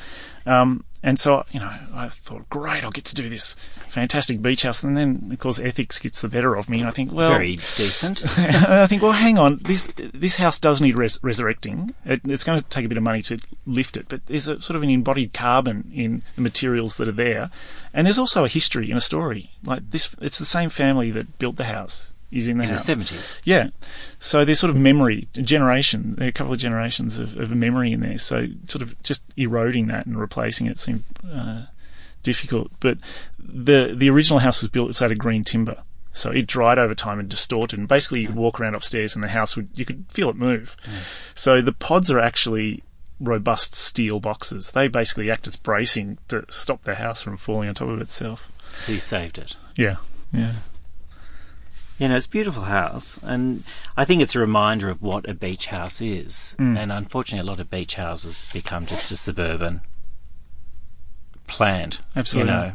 Um, 0.46 0.84
and 1.02 1.18
so, 1.18 1.44
you 1.50 1.60
know, 1.60 1.72
I 1.94 2.08
thought, 2.08 2.48
great, 2.50 2.84
I'll 2.84 2.90
get 2.90 3.06
to 3.06 3.14
do 3.14 3.28
this 3.28 3.54
fantastic 3.86 4.42
beach 4.42 4.62
house. 4.62 4.82
And 4.82 4.96
then, 4.96 5.30
of 5.32 5.38
course, 5.38 5.58
ethics 5.58 5.98
gets 5.98 6.20
the 6.20 6.28
better 6.28 6.54
of 6.54 6.68
me. 6.68 6.80
And 6.80 6.88
I 6.88 6.90
think, 6.90 7.10
well, 7.10 7.30
very 7.30 7.56
decent. 7.56 8.22
I 8.38 8.86
think, 8.86 9.00
well, 9.00 9.12
hang 9.12 9.38
on, 9.38 9.60
this 9.62 9.90
this 9.96 10.36
house 10.36 10.60
does 10.60 10.80
need 10.80 10.98
res- 10.98 11.18
resurrecting. 11.22 11.94
It, 12.04 12.20
it's 12.24 12.44
going 12.44 12.60
to 12.60 12.64
take 12.68 12.84
a 12.84 12.88
bit 12.88 12.98
of 12.98 13.04
money 13.04 13.22
to 13.22 13.38
lift 13.66 13.96
it, 13.96 14.06
but 14.08 14.26
there's 14.26 14.48
a 14.48 14.60
sort 14.60 14.76
of 14.76 14.82
an 14.82 14.90
embodied 14.90 15.32
carbon 15.32 15.90
in 15.94 16.22
the 16.36 16.42
materials 16.42 16.98
that 16.98 17.08
are 17.08 17.12
there, 17.12 17.50
and 17.94 18.06
there's 18.06 18.18
also 18.18 18.44
a 18.44 18.48
history 18.48 18.90
and 18.90 18.98
a 18.98 19.02
story. 19.02 19.52
Like 19.64 19.90
this, 19.90 20.14
it's 20.20 20.38
the 20.38 20.44
same 20.44 20.68
family 20.68 21.10
that 21.12 21.38
built 21.38 21.56
the 21.56 21.64
house 21.64 22.12
is 22.30 22.48
in 22.48 22.58
the 22.58 22.64
in 22.64 22.70
house. 22.70 22.86
the 22.86 22.94
70s. 22.94 23.40
Yeah. 23.44 23.70
So 24.18 24.44
there's 24.44 24.60
sort 24.60 24.70
of 24.70 24.76
memory, 24.76 25.28
generation, 25.34 26.16
a 26.20 26.32
couple 26.32 26.52
of 26.52 26.58
generations 26.58 27.18
of, 27.18 27.36
of 27.36 27.54
memory 27.54 27.92
in 27.92 28.00
there. 28.00 28.18
So 28.18 28.46
sort 28.68 28.82
of 28.82 29.00
just 29.02 29.22
eroding 29.36 29.86
that 29.88 30.06
and 30.06 30.16
replacing 30.16 30.66
it 30.66 30.78
seemed 30.78 31.04
uh, 31.30 31.66
difficult. 32.22 32.70
But 32.80 32.98
the 33.38 33.94
the 33.96 34.10
original 34.10 34.40
house 34.40 34.62
was 34.62 34.70
built, 34.70 34.90
it's 34.90 35.02
out 35.02 35.12
of 35.12 35.18
green 35.18 35.44
timber. 35.44 35.82
So 36.12 36.30
it 36.30 36.46
dried 36.46 36.78
over 36.78 36.94
time 36.94 37.20
and 37.20 37.28
distorted. 37.28 37.78
And 37.78 37.88
basically, 37.88 38.22
you 38.22 38.26
could 38.28 38.36
walk 38.36 38.60
around 38.60 38.74
upstairs 38.74 39.14
and 39.14 39.22
the 39.22 39.28
house 39.28 39.56
would, 39.56 39.68
you 39.74 39.84
could 39.84 40.06
feel 40.08 40.28
it 40.28 40.36
move. 40.36 40.76
Mm. 40.82 41.38
So 41.38 41.60
the 41.60 41.72
pods 41.72 42.10
are 42.10 42.18
actually 42.18 42.82
robust 43.20 43.74
steel 43.74 44.18
boxes. 44.18 44.72
They 44.72 44.88
basically 44.88 45.30
act 45.30 45.46
as 45.46 45.56
bracing 45.56 46.18
to 46.28 46.44
stop 46.48 46.82
the 46.82 46.96
house 46.96 47.22
from 47.22 47.36
falling 47.36 47.68
on 47.68 47.74
top 47.74 47.88
of 47.88 48.00
itself. 48.00 48.50
So 48.72 48.92
you 48.92 49.00
saved 49.00 49.38
it. 49.38 49.54
Yeah, 49.76 49.96
yeah. 50.32 50.54
You 52.00 52.08
know, 52.08 52.16
it's 52.16 52.26
a 52.26 52.30
beautiful 52.30 52.62
house, 52.62 53.20
and 53.22 53.62
I 53.94 54.06
think 54.06 54.22
it's 54.22 54.34
a 54.34 54.40
reminder 54.40 54.88
of 54.88 55.02
what 55.02 55.28
a 55.28 55.34
beach 55.34 55.66
house 55.66 56.00
is. 56.00 56.56
Mm. 56.58 56.78
And 56.78 56.90
unfortunately, 56.90 57.46
a 57.46 57.50
lot 57.50 57.60
of 57.60 57.68
beach 57.68 57.96
houses 57.96 58.48
become 58.54 58.86
just 58.86 59.10
a 59.12 59.16
suburban 59.16 59.82
plant. 61.46 62.00
Absolutely. 62.16 62.54
You 62.54 62.58
know. 62.58 62.72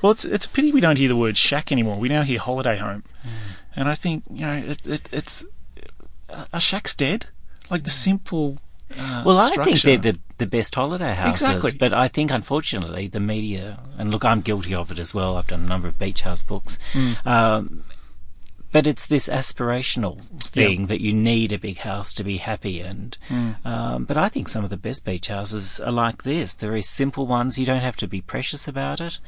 Well, 0.00 0.12
it's 0.12 0.24
it's 0.24 0.46
a 0.46 0.48
pity 0.48 0.72
we 0.72 0.80
don't 0.80 0.96
hear 0.96 1.08
the 1.08 1.16
word 1.16 1.36
shack 1.36 1.70
anymore. 1.70 1.98
We 1.98 2.08
now 2.08 2.22
hear 2.22 2.38
holiday 2.38 2.78
home, 2.78 3.04
mm. 3.22 3.30
and 3.76 3.90
I 3.90 3.94
think 3.94 4.24
you 4.30 4.46
know 4.46 4.54
it, 4.54 4.86
it, 4.86 5.08
it's 5.12 5.46
a 6.50 6.58
shack's 6.58 6.94
dead. 6.94 7.26
Like 7.70 7.84
the 7.84 7.90
simple. 7.90 8.58
Uh, 8.98 9.22
well, 9.24 9.38
I 9.38 9.48
structure. 9.48 9.70
think 9.70 10.02
they're 10.02 10.12
the, 10.12 10.18
the 10.38 10.46
best 10.46 10.74
holiday 10.74 11.14
houses. 11.14 11.46
Exactly. 11.46 11.72
But 11.78 11.94
I 11.94 12.08
think, 12.08 12.30
unfortunately, 12.30 13.06
the 13.06 13.20
media, 13.20 13.80
and 13.96 14.10
look, 14.10 14.22
I'm 14.22 14.42
guilty 14.42 14.74
of 14.74 14.92
it 14.92 14.98
as 14.98 15.14
well. 15.14 15.36
I've 15.36 15.46
done 15.46 15.60
a 15.62 15.66
number 15.66 15.88
of 15.88 15.98
beach 15.98 16.22
house 16.22 16.42
books. 16.42 16.78
Mm. 16.92 17.26
Um, 17.26 17.84
but 18.72 18.86
it's 18.86 19.06
this 19.06 19.28
aspirational 19.28 20.20
thing 20.40 20.86
that 20.86 21.00
you 21.00 21.12
need 21.12 21.52
a 21.52 21.58
big 21.58 21.78
house 21.78 22.12
to 22.14 22.24
be 22.24 22.38
happy. 22.38 22.80
And 22.80 23.16
Mm. 23.28 23.64
um, 23.66 24.04
but 24.04 24.16
I 24.16 24.28
think 24.28 24.48
some 24.48 24.64
of 24.64 24.70
the 24.70 24.76
best 24.76 25.04
beach 25.04 25.28
houses 25.28 25.78
are 25.80 25.92
like 25.92 26.22
this. 26.22 26.54
They're 26.54 26.70
very 26.70 26.82
simple 26.82 27.26
ones. 27.26 27.58
You 27.58 27.66
don't 27.66 27.82
have 27.82 27.96
to 27.98 28.08
be 28.08 28.20
precious 28.20 28.66
about 28.66 29.00
it, 29.00 29.18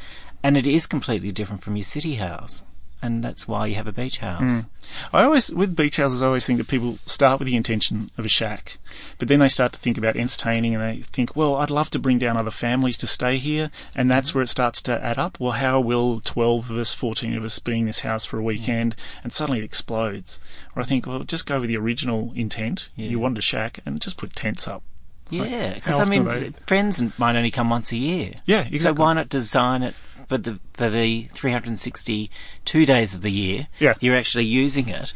and 0.43 0.57
it 0.57 0.67
is 0.67 0.87
completely 0.87 1.31
different 1.31 1.63
from 1.63 1.77
your 1.77 1.85
city 1.85 2.15
house. 2.17 2.63
And 3.05 3.23
that's 3.23 3.47
why 3.47 3.67
you 3.67 3.75
have 3.75 3.87
a 3.87 3.93
beach 3.93 4.21
house. 4.21 4.51
Hmm. 4.51 5.15
I 5.15 5.25
always, 5.25 5.53
with 5.53 5.77
beach 5.77 5.99
houses, 5.99 6.23
I 6.23 6.27
always 6.27 6.47
think 6.47 6.57
that 6.57 6.69
people 6.69 6.97
start 7.05 7.39
with 7.39 7.47
the 7.47 7.55
intention 7.55 8.11
of 8.17 8.25
a 8.25 8.31
shack, 8.31 8.79
but 9.19 9.29
then 9.29 9.41
they 9.41 9.49
start 9.49 9.75
to 9.75 9.79
think 9.79 9.99
about 9.99 10.17
entertaining 10.17 10.75
and 10.75 10.83
they 10.83 11.03
think, 11.03 11.37
well, 11.37 11.57
I'd 11.57 11.71
love 11.71 11.91
to 11.91 11.99
bring 11.99 12.19
down 12.19 12.39
other 12.39 12.51
families 12.51 12.97
to 12.99 13.07
stay 13.07 13.37
here, 13.37 13.71
and 13.95 14.11
that's 14.11 14.31
mm-hmm. 14.31 14.39
where 14.39 14.45
it 14.45 14.49
starts 14.49 14.81
to 14.83 15.05
add 15.05 15.19
up. 15.19 15.39
Well, 15.39 15.53
how 15.53 15.81
will 15.81 16.21
12 16.21 16.71
of 16.71 16.79
us, 16.79 16.95
14 16.95 17.37
of 17.37 17.45
us 17.45 17.59
be 17.59 17.81
in 17.81 17.85
this 17.85 18.01
house 18.01 18.25
for 18.25 18.39
a 18.39 18.43
weekend? 18.43 18.97
And 19.23 19.35
suddenly 19.35 19.61
it 19.61 19.65
explodes. 19.65 20.41
Or 20.75 20.81
I 20.81 20.87
think, 20.87 21.07
well, 21.07 21.25
just 21.25 21.45
go 21.45 21.61
with 21.61 21.69
the 21.69 21.77
original 21.77 22.33
intent. 22.35 22.89
Yeah. 22.97 23.09
You 23.09 23.19
wanted 23.19 23.37
a 23.37 23.43
shack 23.43 23.81
and 23.85 24.01
just 24.01 24.17
put 24.17 24.33
tents 24.35 24.67
up. 24.67 24.83
Yeah, 25.29 25.75
because 25.75 25.99
how 25.99 26.05
I 26.05 26.09
mean, 26.09 26.25
they- 26.25 26.51
friends 26.67 27.03
might 27.19 27.37
only 27.37 27.51
come 27.51 27.69
once 27.69 27.93
a 27.93 27.99
year. 27.99 28.35
Yeah, 28.47 28.67
So 28.71 28.95
why 28.95 29.13
not 29.13 29.29
design 29.29 29.83
it 29.83 29.95
for 30.27 30.39
the 30.39 30.59
for 30.73 30.89
the 30.91 31.29
362 31.33 32.87
days 32.87 33.15
of 33.15 33.23
the 33.23 33.31
year? 33.31 33.69
Yeah. 33.79 33.95
you're 34.01 34.17
actually 34.17 34.45
using 34.47 34.89
it 34.89 35.13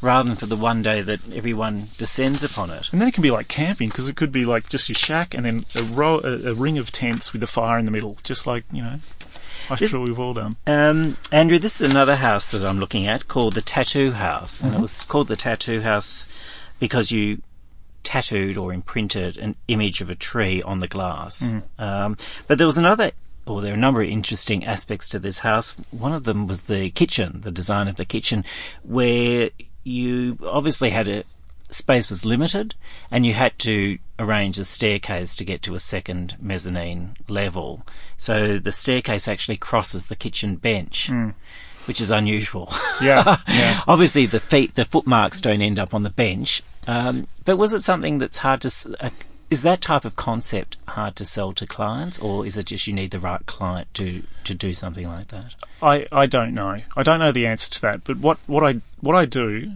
rather 0.00 0.28
than 0.28 0.36
for 0.36 0.46
the 0.46 0.56
one 0.56 0.82
day 0.82 1.00
that 1.00 1.20
everyone 1.32 1.84
descends 1.96 2.42
upon 2.42 2.70
it. 2.70 2.88
And 2.92 3.00
then 3.00 3.06
it 3.08 3.14
can 3.14 3.22
be 3.22 3.30
like 3.30 3.46
camping 3.48 3.88
because 3.88 4.08
it 4.08 4.16
could 4.16 4.32
be 4.32 4.44
like 4.44 4.68
just 4.68 4.88
your 4.88 4.96
shack 4.96 5.32
and 5.32 5.44
then 5.46 5.64
a 5.76 5.82
row, 5.84 6.18
a, 6.24 6.50
a 6.50 6.54
ring 6.54 6.76
of 6.78 6.90
tents 6.90 7.32
with 7.32 7.42
a 7.42 7.46
fire 7.46 7.78
in 7.78 7.84
the 7.84 7.92
middle, 7.92 8.16
just 8.24 8.46
like 8.46 8.64
you 8.72 8.82
know. 8.82 8.98
I'm 9.70 9.76
This- 9.76 9.90
sure 9.90 10.00
we've 10.00 10.18
all 10.18 10.34
done. 10.34 10.56
Um, 10.66 11.16
Andrew, 11.30 11.58
this 11.60 11.80
is 11.80 11.90
another 11.92 12.16
house 12.16 12.50
that 12.50 12.64
I'm 12.64 12.80
looking 12.80 13.06
at 13.06 13.28
called 13.28 13.54
the 13.54 13.62
Tattoo 13.62 14.10
House, 14.10 14.60
and 14.60 14.74
it 14.74 14.80
was 14.80 15.04
called 15.04 15.28
the 15.28 15.36
Tattoo 15.36 15.80
House 15.82 16.26
because 16.80 17.12
you 17.12 17.40
tattooed 18.02 18.56
or 18.56 18.72
imprinted 18.72 19.36
an 19.38 19.54
image 19.68 20.00
of 20.00 20.10
a 20.10 20.16
tree 20.16 20.60
on 20.62 20.80
the 20.80 20.88
glass. 20.88 21.54
Um, 21.78 22.16
but 22.48 22.58
there 22.58 22.66
was 22.66 22.76
another, 22.76 23.12
or 23.46 23.60
there 23.60 23.72
are 23.72 23.76
a 23.76 23.78
number 23.78 24.02
of 24.02 24.08
interesting 24.08 24.64
aspects 24.64 25.08
to 25.10 25.18
this 25.18 25.40
house. 25.40 25.72
One 25.90 26.12
of 26.12 26.24
them 26.24 26.46
was 26.46 26.62
the 26.62 26.90
kitchen, 26.90 27.40
the 27.42 27.50
design 27.50 27.88
of 27.88 27.96
the 27.96 28.04
kitchen, 28.04 28.44
where 28.82 29.50
you 29.84 30.38
obviously 30.46 30.90
had 30.90 31.08
a 31.08 31.24
space 31.70 32.10
was 32.10 32.24
limited, 32.24 32.74
and 33.10 33.24
you 33.26 33.32
had 33.32 33.58
to 33.60 33.98
arrange 34.18 34.58
a 34.58 34.64
staircase 34.64 35.34
to 35.36 35.44
get 35.44 35.62
to 35.62 35.74
a 35.74 35.80
second 35.80 36.36
mezzanine 36.40 37.16
level. 37.28 37.82
So 38.16 38.58
the 38.58 38.72
staircase 38.72 39.26
actually 39.26 39.56
crosses 39.56 40.08
the 40.08 40.16
kitchen 40.16 40.56
bench, 40.56 41.10
which 41.86 42.00
is 42.00 42.10
unusual. 42.10 42.72
Yeah, 43.02 43.38
yeah. 43.48 43.80
Obviously, 43.88 44.26
the 44.26 44.38
feet, 44.38 44.76
the 44.76 44.84
footmarks 44.84 45.40
don't 45.40 45.60
end 45.60 45.80
up 45.80 45.92
on 45.92 46.04
the 46.04 46.10
bench. 46.10 46.62
Um, 46.86 47.26
but 47.44 47.56
was 47.56 47.72
it 47.72 47.82
something 47.82 48.18
that's 48.18 48.38
hard 48.38 48.60
to? 48.60 48.96
Uh, 49.00 49.10
is 49.52 49.60
that 49.60 49.82
type 49.82 50.06
of 50.06 50.16
concept 50.16 50.78
hard 50.88 51.14
to 51.14 51.26
sell 51.26 51.52
to 51.52 51.66
clients, 51.66 52.18
or 52.18 52.46
is 52.46 52.56
it 52.56 52.64
just 52.64 52.86
you 52.86 52.94
need 52.94 53.10
the 53.10 53.18
right 53.18 53.44
client 53.44 53.86
to 53.92 54.22
to 54.44 54.54
do 54.54 54.72
something 54.72 55.06
like 55.06 55.28
that? 55.28 55.54
I, 55.82 56.06
I 56.10 56.24
don't 56.24 56.54
know. 56.54 56.80
I 56.96 57.02
don't 57.02 57.18
know 57.18 57.32
the 57.32 57.46
answer 57.46 57.70
to 57.72 57.82
that. 57.82 58.02
But 58.04 58.16
what, 58.16 58.38
what 58.46 58.64
I 58.64 58.80
what 59.00 59.14
I 59.14 59.26
do, 59.26 59.72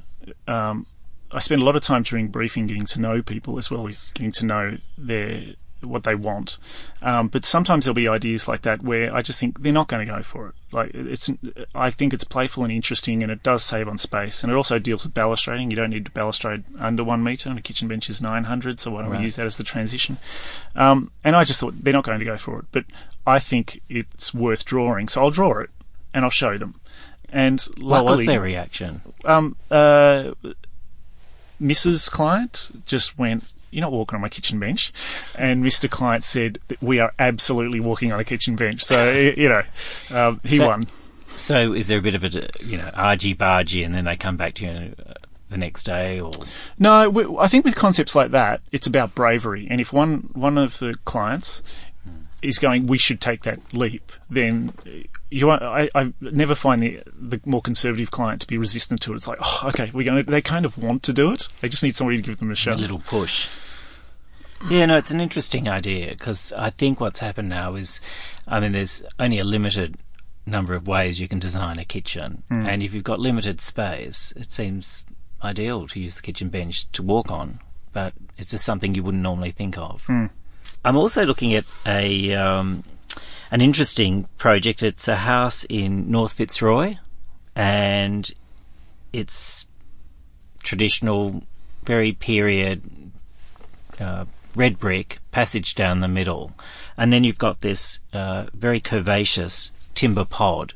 um, 0.49 0.87
I 1.31 1.41
spend 1.41 1.61
a 1.61 1.65
lot 1.67 1.77
of 1.77 1.83
time 1.83 2.05
during 2.05 2.29
briefing 2.29 2.67
getting 2.67 2.87
to 2.87 3.01
know 3.03 3.21
people 3.21 3.59
as 3.59 3.71
well 3.71 3.87
as 3.87 4.13
getting 4.13 4.33
to 4.33 4.47
know 4.47 4.79
their 4.97 5.43
what 5.83 6.05
they 6.05 6.15
want. 6.15 6.59
Um, 7.03 7.29
but 7.29 7.45
sometimes 7.45 7.85
there'll 7.85 7.95
be 7.95 8.09
ideas 8.09 8.49
like 8.49 8.63
that 8.63 8.83
where 8.83 9.15
I 9.15 9.23
just 9.23 9.39
think 9.39 9.63
they're 9.63 9.73
not 9.73 9.89
going 9.89 10.07
to 10.07 10.13
go 10.13 10.23
for 10.23 10.49
it. 10.49 10.55
Like 10.73 10.91
it's, 10.95 11.31
I 11.75 11.91
think 11.91 12.13
it's 12.13 12.25
playful 12.25 12.65
and 12.65 12.73
interesting, 12.73 13.23
and 13.23 13.31
it 13.31 13.43
does 13.43 13.63
save 13.63 13.87
on 13.89 13.99
space, 13.99 14.43
and 14.43 14.53
it 14.53 14.57
also 14.57 14.79
deals 14.79 15.05
with 15.05 15.15
balustrading. 15.15 15.71
You 15.71 15.77
don't 15.77 15.91
need 15.91 16.07
to 16.07 16.11
balustrade 16.11 16.65
under 16.79 17.05
one 17.05 17.23
meter, 17.23 17.49
and 17.49 17.59
a 17.59 17.63
kitchen 17.63 17.89
bench 17.89 18.09
is 18.11 18.21
900, 18.23 18.81
so 18.81 18.91
why 18.91 19.03
don't 19.03 19.11
Right. 19.11 19.19
we 19.19 19.25
use 19.25 19.37
that 19.37 19.47
as 19.47 19.57
the 19.59 19.65
transition? 19.65 20.17
Um, 20.75 21.11
and 21.25 21.37
I 21.37 21.45
just 21.45 21.61
thought 21.61 21.75
they're 21.83 21.93
not 21.93 22.05
going 22.05 22.19
to 22.19 22.25
go 22.25 22.37
for 22.37 22.59
it, 22.61 22.65
but 22.73 22.85
I 23.27 23.39
think 23.39 23.81
it's 23.89 24.33
worth 24.35 24.65
drawing, 24.65 25.09
so 25.09 25.23
I'll 25.23 25.31
draw 25.31 25.59
it 25.61 25.71
and 26.13 26.25
I'll 26.25 26.31
show 26.31 26.57
them. 26.59 26.81
And 27.31 27.61
What 27.81 28.05
was 28.05 28.25
their 28.25 28.41
reaction? 28.41 29.03
um, 29.25 29.57
uh, 29.71 30.33
Mrs. 31.61 32.11
Client 32.11 32.71
just 32.87 33.19
went, 33.19 33.53
"You're 33.71 33.83
not 33.83 33.93
walking 33.93 34.17
on 34.17 34.21
my 34.23 34.29
kitchen 34.29 34.59
bench," 34.59 34.93
and 35.35 35.65
Mr. 35.65 35.91
Client 35.91 36.25
said, 36.25 36.59
that 36.69 36.81
"We 36.83 36.99
are 37.01 37.13
absolutely 37.19 37.81
walking 37.81 38.13
on 38.13 38.21
a 38.21 38.25
kitchen 38.25 38.57
bench." 38.57 38.83
So 38.83 39.11
you 39.37 39.49
know, 39.49 39.63
um, 40.11 40.41
he 40.45 40.59
So- 40.59 40.67
won. 40.67 40.85
So, 41.29 41.75
is 41.75 41.89
there 41.89 41.99
a 41.99 42.03
bit 42.03 42.15
of 42.15 42.25
a 42.25 42.49
you 42.65 42.79
know 42.79 42.91
argy 42.95 43.35
bargy, 43.35 43.85
and 43.85 43.95
then 43.95 44.05
they 44.07 44.17
come 44.17 44.37
back 44.39 44.55
to 44.55 44.65
you 44.65 44.95
uh, 45.07 45.13
the 45.51 45.59
next 45.59 45.83
day, 45.85 46.19
or 46.19 46.31
No, 46.79 47.11
we, 47.11 47.27
I 47.39 47.47
think 47.47 47.65
with 47.65 47.77
concepts 47.77 48.15
like 48.17 48.31
that, 48.31 48.63
it's 48.73 48.87
about 48.87 49.15
bravery. 49.15 49.67
And 49.71 49.79
if 49.81 49.93
one 49.93 50.31
one 50.33 50.57
of 50.57 50.79
the 50.79 50.95
clients 51.05 51.63
is 52.47 52.59
going, 52.59 52.87
we 52.87 52.99
should 52.99 53.21
take 53.21 53.43
that 53.43 53.75
leap, 53.75 54.13
then 54.31 54.73
you. 55.31 55.47
won't- 55.47 55.63
I, 55.63 55.89
I 55.95 56.13
never 56.21 56.55
find 56.55 56.83
the 56.83 57.03
the 57.15 57.41
more 57.45 57.61
conservative 57.61 58.11
client 58.11 58.41
to 58.43 58.47
be 58.47 58.59
resistant 58.59 59.01
to 59.03 59.13
it. 59.13 59.17
It's 59.17 59.29
like, 59.29 59.39
oh, 59.41 59.65
okay, 59.69 59.91
we're 59.93 60.05
going. 60.05 60.25
to... 60.25 60.31
They 60.31 60.41
kind 60.41 60.65
of 60.65 60.83
want 60.83 61.03
to 61.05 61.13
do 61.13 61.33
it. 61.33 61.49
They 61.61 61.69
just 61.69 61.83
need 61.83 61.95
somebody 61.95 62.19
to 62.19 62.23
give 62.23 62.39
them 62.39 62.51
a 62.51 62.55
shove, 62.55 62.77
a 62.77 62.79
little 62.79 63.01
push? 63.01 63.49
Yeah, 64.71 64.87
no, 64.87 64.97
it's 64.97 65.11
an 65.11 65.21
interesting 65.21 65.69
idea 65.69 66.09
because 66.11 66.53
I 66.55 66.71
think 66.71 67.01
what's 67.01 67.21
happened 67.21 67.49
now 67.49 67.75
is, 67.75 68.01
I 68.49 68.59
mean, 68.59 68.73
there's 68.73 69.03
only 69.19 69.39
a 69.39 69.45
limited 69.45 69.97
number 70.47 70.75
of 70.75 70.89
ways 70.89 71.21
you 71.21 71.29
can 71.29 71.39
design 71.39 71.79
a 71.79 71.85
kitchen, 71.85 72.43
hmm. 72.49 72.67
and 72.67 72.83
if 72.83 72.95
you've 72.95 73.05
got 73.05 73.21
limited 73.21 73.61
space, 73.61 74.33
it 74.37 74.51
seems 74.53 75.05
ideal 75.43 75.87
to 75.89 76.01
use 76.01 76.17
the 76.17 76.23
kitchen 76.23 76.49
bench 76.49 76.91
to 76.93 77.03
walk 77.03 77.31
on, 77.31 77.59
but 77.93 78.15
it's 78.39 78.51
just 78.51 78.65
something 78.65 78.95
you 78.95 79.03
wouldn't 79.03 79.23
normally 79.23 79.51
think 79.51 79.77
of. 79.77 80.05
Hmm. 80.07 80.27
I'm 80.87 80.97
also 80.97 81.27
looking 81.27 81.53
at 81.53 81.65
a 81.85 82.33
um, 82.35 82.85
an 83.51 83.61
interesting 83.61 84.29
project. 84.39 84.85
It's 84.85 85.09
a 85.09 85.17
house 85.17 85.65
in 85.65 86.09
North 86.09 86.35
Fitzroy, 86.35 86.99
and 87.57 88.31
it's 89.13 89.67
traditional, 90.63 91.43
very 91.83 92.13
period 92.13 92.83
uh, 93.99 94.27
red 94.55 94.79
brick 94.79 95.19
passage 95.33 95.75
down 95.75 95.99
the 95.99 96.07
middle, 96.07 96.53
and 96.97 97.13
then 97.13 97.25
you've 97.25 97.37
got 97.37 97.63
this 97.63 97.99
uh, 98.13 98.47
very 98.55 98.81
curvaceous 98.81 99.71
timber 99.97 100.25
pod 100.25 100.73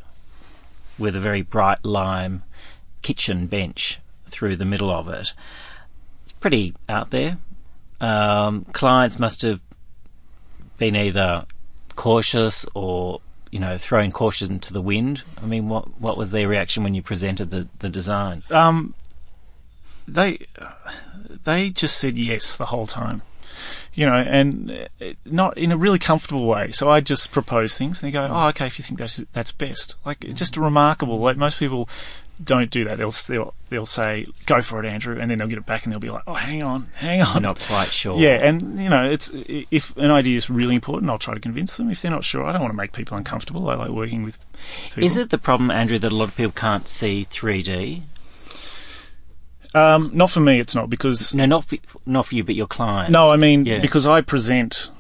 with 0.99 1.15
a 1.15 1.21
very 1.21 1.43
bright 1.43 1.85
lime 1.85 2.43
kitchen 3.03 3.47
bench 3.47 4.01
through 4.27 4.57
the 4.57 4.65
middle 4.65 4.91
of 4.91 5.09
it. 5.09 5.35
It's 6.25 6.33
pretty 6.33 6.75
out 6.89 7.11
there. 7.11 7.39
Um, 8.01 8.65
clients 8.73 9.21
must 9.21 9.43
have 9.43 9.63
been 10.81 10.97
either 10.97 11.45
cautious 11.95 12.65
or 12.75 13.21
you 13.53 13.61
know 13.61 13.79
thrown 13.79 14.11
caution 14.11 14.59
to 14.59 14.73
the 14.73 14.81
wind. 14.81 15.23
I 15.41 15.47
mean, 15.47 15.69
what 15.69 16.01
what 16.01 16.17
was 16.17 16.33
their 16.33 16.49
reaction 16.49 16.83
when 16.83 16.95
you 16.95 17.03
presented 17.03 17.51
the, 17.51 17.69
the 17.79 17.91
design? 17.91 18.43
Um, 18.51 18.95
they 20.09 20.39
they 21.45 21.71
just 21.71 21.99
said 21.99 22.19
yes 22.19 22.57
the 22.57 22.67
whole 22.67 22.87
time, 22.87 23.23
you 23.95 24.07
know, 24.07 24.15
and 24.15 24.89
uh, 25.01 25.05
not 25.25 25.59
in 25.59 25.73
a 25.73 25.77
really 25.77 25.99
comfortable 25.99 26.47
way. 26.47 26.71
So 26.71 26.91
I 26.91 27.01
just 27.01 27.33
propose 27.33 27.77
things, 27.77 28.03
and 28.03 28.09
they 28.09 28.13
go, 28.13 28.29
"Oh, 28.31 28.49
okay, 28.49 28.67
if 28.67 28.79
you 28.79 28.83
think 28.83 28.99
that's 28.99 29.19
that's 29.33 29.53
best." 29.53 29.97
Like 30.05 30.21
just 30.35 30.57
remarkable. 30.57 31.19
Like 31.19 31.37
most 31.37 31.59
people 31.59 31.89
don't 32.43 32.71
do 32.71 32.85
that. 32.85 32.99
They'll 32.99 33.13
they'll 33.29 33.55
they'll 33.69 33.87
say, 33.87 34.27
"Go 34.47 34.63
for 34.63 34.83
it, 34.83 34.87
Andrew," 34.87 35.19
and 35.21 35.31
then 35.31 35.39
they'll 35.39 35.49
get 35.49 35.59
it 35.59 35.67
back, 35.67 35.85
and 35.85 35.93
they'll 35.93 36.01
be 36.01 36.11
like, 36.11 36.23
"Oh, 36.27 36.35
hang 36.35 36.63
on, 36.63 36.89
hang 36.95 37.21
on." 37.21 37.37
I'm 37.37 37.43
not 37.43 37.59
quite 37.61 37.89
sure. 37.89 38.19
Yeah, 38.19 38.37
and 38.37 38.79
you 38.79 38.89
know, 38.89 39.05
it's 39.05 39.31
if 39.35 39.97
an 39.97 40.11
idea 40.11 40.37
is 40.37 40.49
really 40.49 40.75
important, 40.75 41.11
I'll 41.11 41.19
try 41.19 41.35
to 41.35 41.41
convince 41.41 41.77
them. 41.77 41.91
If 41.91 42.03
they're 42.03 42.11
not 42.11 42.25
sure, 42.25 42.45
I 42.45 42.53
don't 42.53 42.61
want 42.61 42.73
to 42.73 42.77
make 42.77 42.93
people 42.93 43.17
uncomfortable. 43.17 43.69
I 43.69 43.75
like 43.75 43.91
working 43.91 44.23
with 44.23 44.39
people. 44.87 45.05
Is 45.05 45.17
it 45.17 45.31
the 45.31 45.39
problem, 45.39 45.71
Andrew, 45.71 45.99
that 45.99 46.13
a 46.13 46.15
lot 46.15 46.29
of 46.29 46.37
people 46.37 46.53
can't 46.53 46.89
see 46.89 47.27
3D? 47.31 48.03
Um, 49.75 50.11
not 50.13 50.31
for 50.31 50.41
me. 50.41 50.59
It's 50.59 50.75
not 50.75 50.91
because 50.91 51.35
No, 51.35 51.47
not 51.47 51.65
for, 51.65 51.77
not 52.07 52.27
for 52.27 52.35
you, 52.35 52.45
but 52.45 52.55
your 52.55 52.67
clients. 52.67 53.13
No, 53.13 53.31
I 53.31 53.37
mean 53.37 53.65
Yeah. 53.65 53.79
because 53.81 54.07
I 54.07 54.21
present 54.21 54.91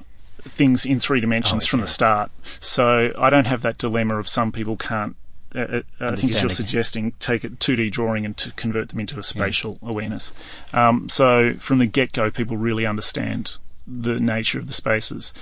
things 0.42 0.86
in 0.86 1.00
three 1.00 1.20
dimensions 1.20 1.64
Oh, 1.64 1.68
from 1.68 1.80
the 1.80 1.86
start, 1.86 2.30
so 2.60 3.12
I 3.18 3.30
don't 3.30 3.46
have 3.46 3.62
that 3.62 3.78
dilemma 3.78 4.18
of 4.18 4.28
some 4.28 4.52
people 4.52 4.76
can't. 4.76 5.16
Uh, 5.54 5.58
uh, 5.58 5.82
I 6.00 6.14
think 6.14 6.32
as 6.32 6.42
you're 6.42 6.48
suggesting, 6.48 7.12
take 7.18 7.42
a 7.42 7.48
2D 7.50 7.90
drawing 7.90 8.24
and 8.24 8.36
to 8.36 8.52
convert 8.52 8.90
them 8.90 9.00
into 9.00 9.18
a 9.18 9.22
spatial 9.24 9.78
awareness. 9.82 10.32
Um, 10.72 11.08
so 11.08 11.54
from 11.58 11.78
the 11.78 11.86
get-go, 11.86 12.30
people 12.30 12.56
really 12.56 12.86
understand 12.86 13.56
the 13.84 14.18
nature 14.20 14.60
of 14.60 14.68
the 14.68 14.72
spaces. 14.72 15.34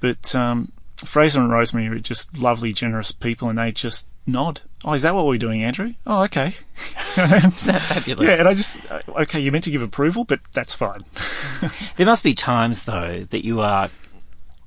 But 0.00 0.34
um, 0.34 0.70
Fraser 0.98 1.40
and 1.40 1.50
Rosemary 1.50 1.88
are 1.88 1.98
just 1.98 2.36
lovely, 2.36 2.74
generous 2.74 3.10
people, 3.12 3.48
and 3.48 3.56
they 3.58 3.72
just 3.72 4.06
nod. 4.26 4.62
Oh, 4.84 4.92
is 4.92 5.02
that 5.02 5.14
what 5.14 5.26
we're 5.26 5.38
doing, 5.38 5.62
Andrew? 5.62 5.94
Oh, 6.06 6.24
okay. 6.24 6.48
Is 7.16 7.64
that 7.66 7.80
fabulous? 7.80 8.26
yeah, 8.28 8.38
and 8.40 8.48
I 8.48 8.54
just 8.54 8.90
uh, 8.90 9.00
okay. 9.20 9.40
You 9.40 9.52
meant 9.52 9.64
to 9.64 9.70
give 9.70 9.82
approval, 9.82 10.24
but 10.24 10.40
that's 10.52 10.74
fine. 10.74 11.02
There 11.96 12.04
must 12.04 12.24
be 12.24 12.34
times, 12.34 12.84
though, 12.84 13.20
that 13.30 13.44
you 13.44 13.60
are 13.60 13.88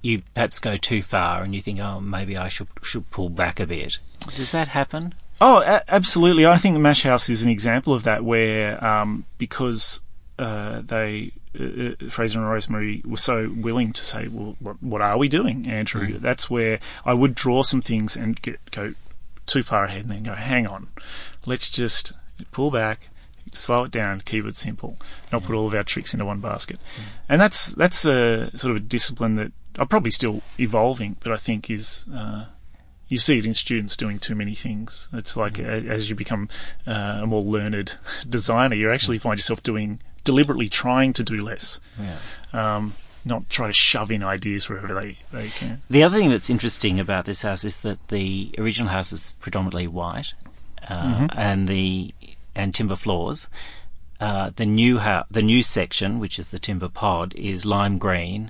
you 0.02 0.22
perhaps 0.34 0.60
go 0.60 0.76
too 0.78 1.02
far 1.02 1.44
and 1.44 1.54
you 1.54 1.62
think, 1.62 1.80
oh, 1.80 2.00
maybe 2.00 2.38
I 2.38 2.48
should 2.48 2.68
should 2.82 3.10
pull 3.12 3.30
back 3.30 3.60
a 3.60 3.68
bit. 3.68 4.00
Does 4.36 4.52
that 4.52 4.70
happen? 4.70 5.14
Oh, 5.40 5.62
a- 5.62 5.84
absolutely. 5.88 6.46
I 6.46 6.58
think 6.58 6.78
Mash 6.78 7.04
House 7.04 7.30
is 7.30 7.44
an 7.44 7.50
example 7.50 7.94
of 7.94 8.04
that, 8.04 8.24
where 8.24 8.84
um, 8.84 9.26
because 9.38 10.02
uh, 10.40 10.82
they 10.82 11.32
uh, 11.60 11.64
uh, 11.64 12.10
Fraser 12.10 12.40
and 12.40 12.50
Rosemary 12.50 13.02
were 13.06 13.18
so 13.18 13.52
willing 13.56 13.94
to 13.94 14.02
say, 14.02 14.28
"Well, 14.28 14.56
what, 14.60 14.82
what 14.82 15.02
are 15.02 15.18
we 15.18 15.28
doing, 15.28 15.68
Andrew?" 15.68 16.08
Mm. 16.08 16.20
That's 16.22 16.50
where 16.50 16.80
I 17.06 17.14
would 17.14 17.36
draw 17.36 17.64
some 17.64 17.82
things 17.82 18.16
and 18.16 18.42
get, 18.42 18.60
go 18.72 18.94
too 19.48 19.64
far 19.64 19.86
ahead, 19.86 20.02
and 20.04 20.12
then 20.12 20.24
go, 20.24 20.34
"Hang 20.34 20.68
on, 20.68 20.90
let's 21.46 21.70
just 21.70 22.14
pull 22.52 22.70
back." 22.72 23.10
Slow 23.54 23.86
it 23.86 23.92
down, 23.92 24.22
keep 24.26 24.46
it 24.46 24.58
simple, 24.58 24.98
not 25.32 25.44
put 25.44 25.56
all 25.56 25.66
of 25.68 25.74
our 25.74 25.82
tricks 25.82 26.14
into 26.14 26.26
one 26.26 26.42
basket, 26.42 26.80
and 27.30 27.40
that's 27.40 27.72
that's 27.74 28.04
a 28.06 28.52
sort 28.58 28.72
of 28.72 28.78
a 28.78 28.80
discipline 28.82 29.36
that 29.36 29.54
I'm 29.80 29.88
probably 29.88 30.12
still 30.12 30.42
evolving, 30.60 31.16
but 31.22 31.32
I 31.32 31.38
think 31.38 31.70
is 31.70 32.06
uh, 32.14 32.48
you 33.08 33.18
see 33.18 33.40
it 33.40 33.46
in 33.46 33.54
students 33.54 33.96
doing 33.96 34.20
too 34.20 34.36
many 34.36 34.54
things. 34.54 35.08
It's 35.14 35.38
like 35.38 35.60
a, 35.60 35.64
as 35.66 36.10
you 36.10 36.16
become 36.16 36.50
uh, 36.86 37.20
a 37.22 37.26
more 37.26 37.42
learned 37.42 37.98
designer, 38.30 38.76
you 38.76 38.92
actually 38.92 39.18
find 39.18 39.40
yourself 39.40 39.64
doing 39.64 40.02
deliberately 40.26 40.68
trying 40.68 41.14
to 41.14 41.24
do 41.24 41.38
less, 41.38 41.80
Yeah. 41.98 42.18
um, 42.76 42.96
not 43.28 43.50
try 43.50 43.68
to 43.68 43.74
shove 43.74 44.12
in 44.12 44.24
ideas 44.24 44.70
wherever 44.70 44.94
they, 44.94 45.18
they 45.32 45.50
can. 45.50 45.82
The 45.90 46.04
other 46.04 46.18
thing 46.18 46.30
that's 46.30 46.50
interesting 46.50 47.00
about 47.00 47.26
this 47.26 47.42
house 47.44 47.64
is 47.64 47.82
that 47.82 48.08
the 48.08 48.54
original 48.58 48.90
house 48.90 49.12
is 49.12 49.34
predominantly 49.40 49.88
white, 49.88 50.34
uh, 50.90 51.28
and 51.36 51.68
the 51.68 52.14
and 52.56 52.74
timber 52.74 52.96
floors. 52.96 53.48
Uh, 54.20 54.50
the 54.56 54.66
new 54.66 54.98
house, 54.98 55.28
the 55.30 55.44
new 55.44 55.62
section, 55.62 56.20
which 56.20 56.40
is 56.40 56.50
the 56.50 56.58
timber 56.58 56.90
pod, 56.90 57.36
is 57.36 57.66
lime 57.66 58.00
green. 58.00 58.50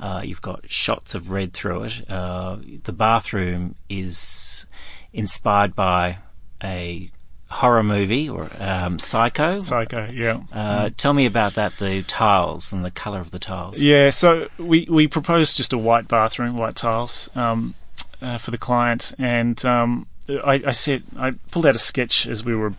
Uh, 0.00 0.22
you've 0.24 0.42
got 0.42 0.68
shots 0.68 1.14
of 1.14 1.30
red 1.30 1.52
through 1.52 1.84
it. 1.84 2.10
Uh, 2.10 2.56
the 2.82 2.92
bathroom 2.92 3.76
is 3.88 4.66
inspired 5.12 5.76
by 5.76 6.18
a 6.62 7.10
horror 7.50 7.82
movie 7.82 8.28
or 8.28 8.46
um, 8.60 8.98
Psycho. 8.98 9.58
Psycho, 9.58 10.10
yeah. 10.10 10.40
Uh, 10.52 10.90
tell 10.96 11.12
me 11.12 11.26
about 11.26 11.54
that. 11.54 11.76
The 11.78 12.02
tiles 12.02 12.72
and 12.72 12.84
the 12.84 12.90
colour 12.90 13.20
of 13.20 13.30
the 13.30 13.38
tiles. 13.38 13.78
Yeah, 13.78 14.10
so 14.10 14.48
we, 14.58 14.86
we 14.90 15.06
proposed 15.08 15.56
just 15.56 15.72
a 15.72 15.78
white 15.78 16.08
bathroom, 16.08 16.56
white 16.56 16.76
tiles, 16.76 17.30
um, 17.36 17.74
uh, 18.20 18.38
for 18.38 18.50
the 18.50 18.58
client, 18.58 19.12
and 19.18 19.62
um, 19.64 20.06
I, 20.28 20.62
I 20.66 20.70
said 20.72 21.02
I 21.16 21.32
pulled 21.50 21.66
out 21.66 21.74
a 21.74 21.78
sketch 21.78 22.26
as 22.26 22.44
we 22.44 22.54
were 22.54 22.72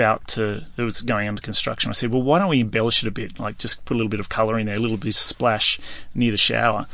about 0.00 0.26
to 0.28 0.64
it 0.76 0.82
was 0.82 1.02
going 1.02 1.28
under 1.28 1.42
construction. 1.42 1.90
I 1.90 1.92
said, 1.92 2.10
well, 2.10 2.22
why 2.22 2.38
don't 2.38 2.48
we 2.48 2.60
embellish 2.60 3.02
it 3.02 3.08
a 3.08 3.10
bit, 3.10 3.38
like 3.38 3.58
just 3.58 3.84
put 3.84 3.94
a 3.94 3.98
little 3.98 4.08
bit 4.08 4.20
of 4.20 4.28
colour 4.28 4.58
in 4.58 4.66
there, 4.66 4.76
a 4.76 4.80
little 4.80 4.96
bit 4.96 5.08
of 5.08 5.14
splash 5.14 5.78
near 6.14 6.30
the 6.30 6.38
shower. 6.38 6.86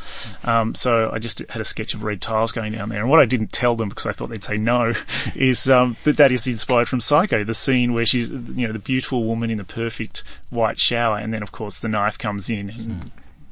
Um, 0.44 0.74
so 0.74 1.10
I 1.12 1.18
just 1.18 1.38
had 1.50 1.60
a 1.60 1.64
sketch 1.64 1.94
of 1.94 2.02
red 2.02 2.20
tiles 2.20 2.52
going 2.52 2.72
down 2.72 2.88
there, 2.88 3.00
and 3.00 3.08
what 3.08 3.20
I 3.20 3.24
didn't 3.24 3.52
tell 3.52 3.76
them 3.76 3.88
because 3.88 4.06
I 4.06 4.12
thought 4.12 4.30
they'd 4.30 4.42
say 4.42 4.56
no 4.56 4.94
is 5.34 5.70
um, 5.70 5.96
that 6.04 6.16
that 6.16 6.32
is 6.32 6.46
inspired 6.46 6.88
from 6.88 7.00
Psycho, 7.00 7.44
the 7.44 7.54
scene 7.54 7.92
where 7.92 8.06
she's 8.06 8.30
you 8.30 8.66
know 8.66 8.72
the 8.72 8.78
beautiful 8.78 9.24
woman 9.24 9.50
in 9.50 9.58
the 9.58 9.64
perfect 9.64 10.24
white 10.50 10.78
shower, 10.78 11.18
and 11.18 11.32
then 11.32 11.42
of 11.42 11.52
course 11.52 11.78
the 11.78 11.88
knife 11.88 12.18
comes 12.18 12.50
in 12.50 12.70
and 12.70 13.10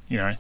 you 0.09 0.19
know, 0.19 0.35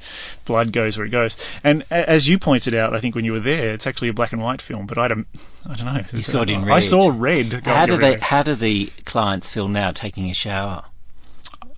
blood 0.44 0.72
goes 0.72 0.96
where 0.96 1.06
it 1.06 1.10
goes. 1.10 1.36
And 1.62 1.84
as 1.90 2.28
you 2.28 2.38
pointed 2.38 2.74
out, 2.74 2.94
I 2.94 3.00
think 3.00 3.14
when 3.14 3.24
you 3.24 3.32
were 3.32 3.40
there, 3.40 3.72
it's 3.72 3.86
actually 3.86 4.08
a 4.08 4.12
black 4.12 4.32
and 4.32 4.42
white 4.42 4.60
film. 4.60 4.86
But 4.86 4.98
I 4.98 5.08
don't, 5.08 5.26
I 5.66 5.74
don't 5.74 5.86
know. 5.86 6.04
You 6.12 6.22
saw 6.22 6.42
it 6.42 6.50
in 6.50 6.64
red. 6.64 6.74
I 6.74 6.80
saw 6.80 7.12
red. 7.14 7.64
How 7.64 7.86
do 7.86 7.96
they? 7.96 8.18
How 8.18 8.42
do 8.42 8.54
the 8.54 8.92
clients 9.04 9.48
feel 9.48 9.68
now 9.68 9.90
taking 9.90 10.30
a 10.30 10.34
shower? 10.34 10.84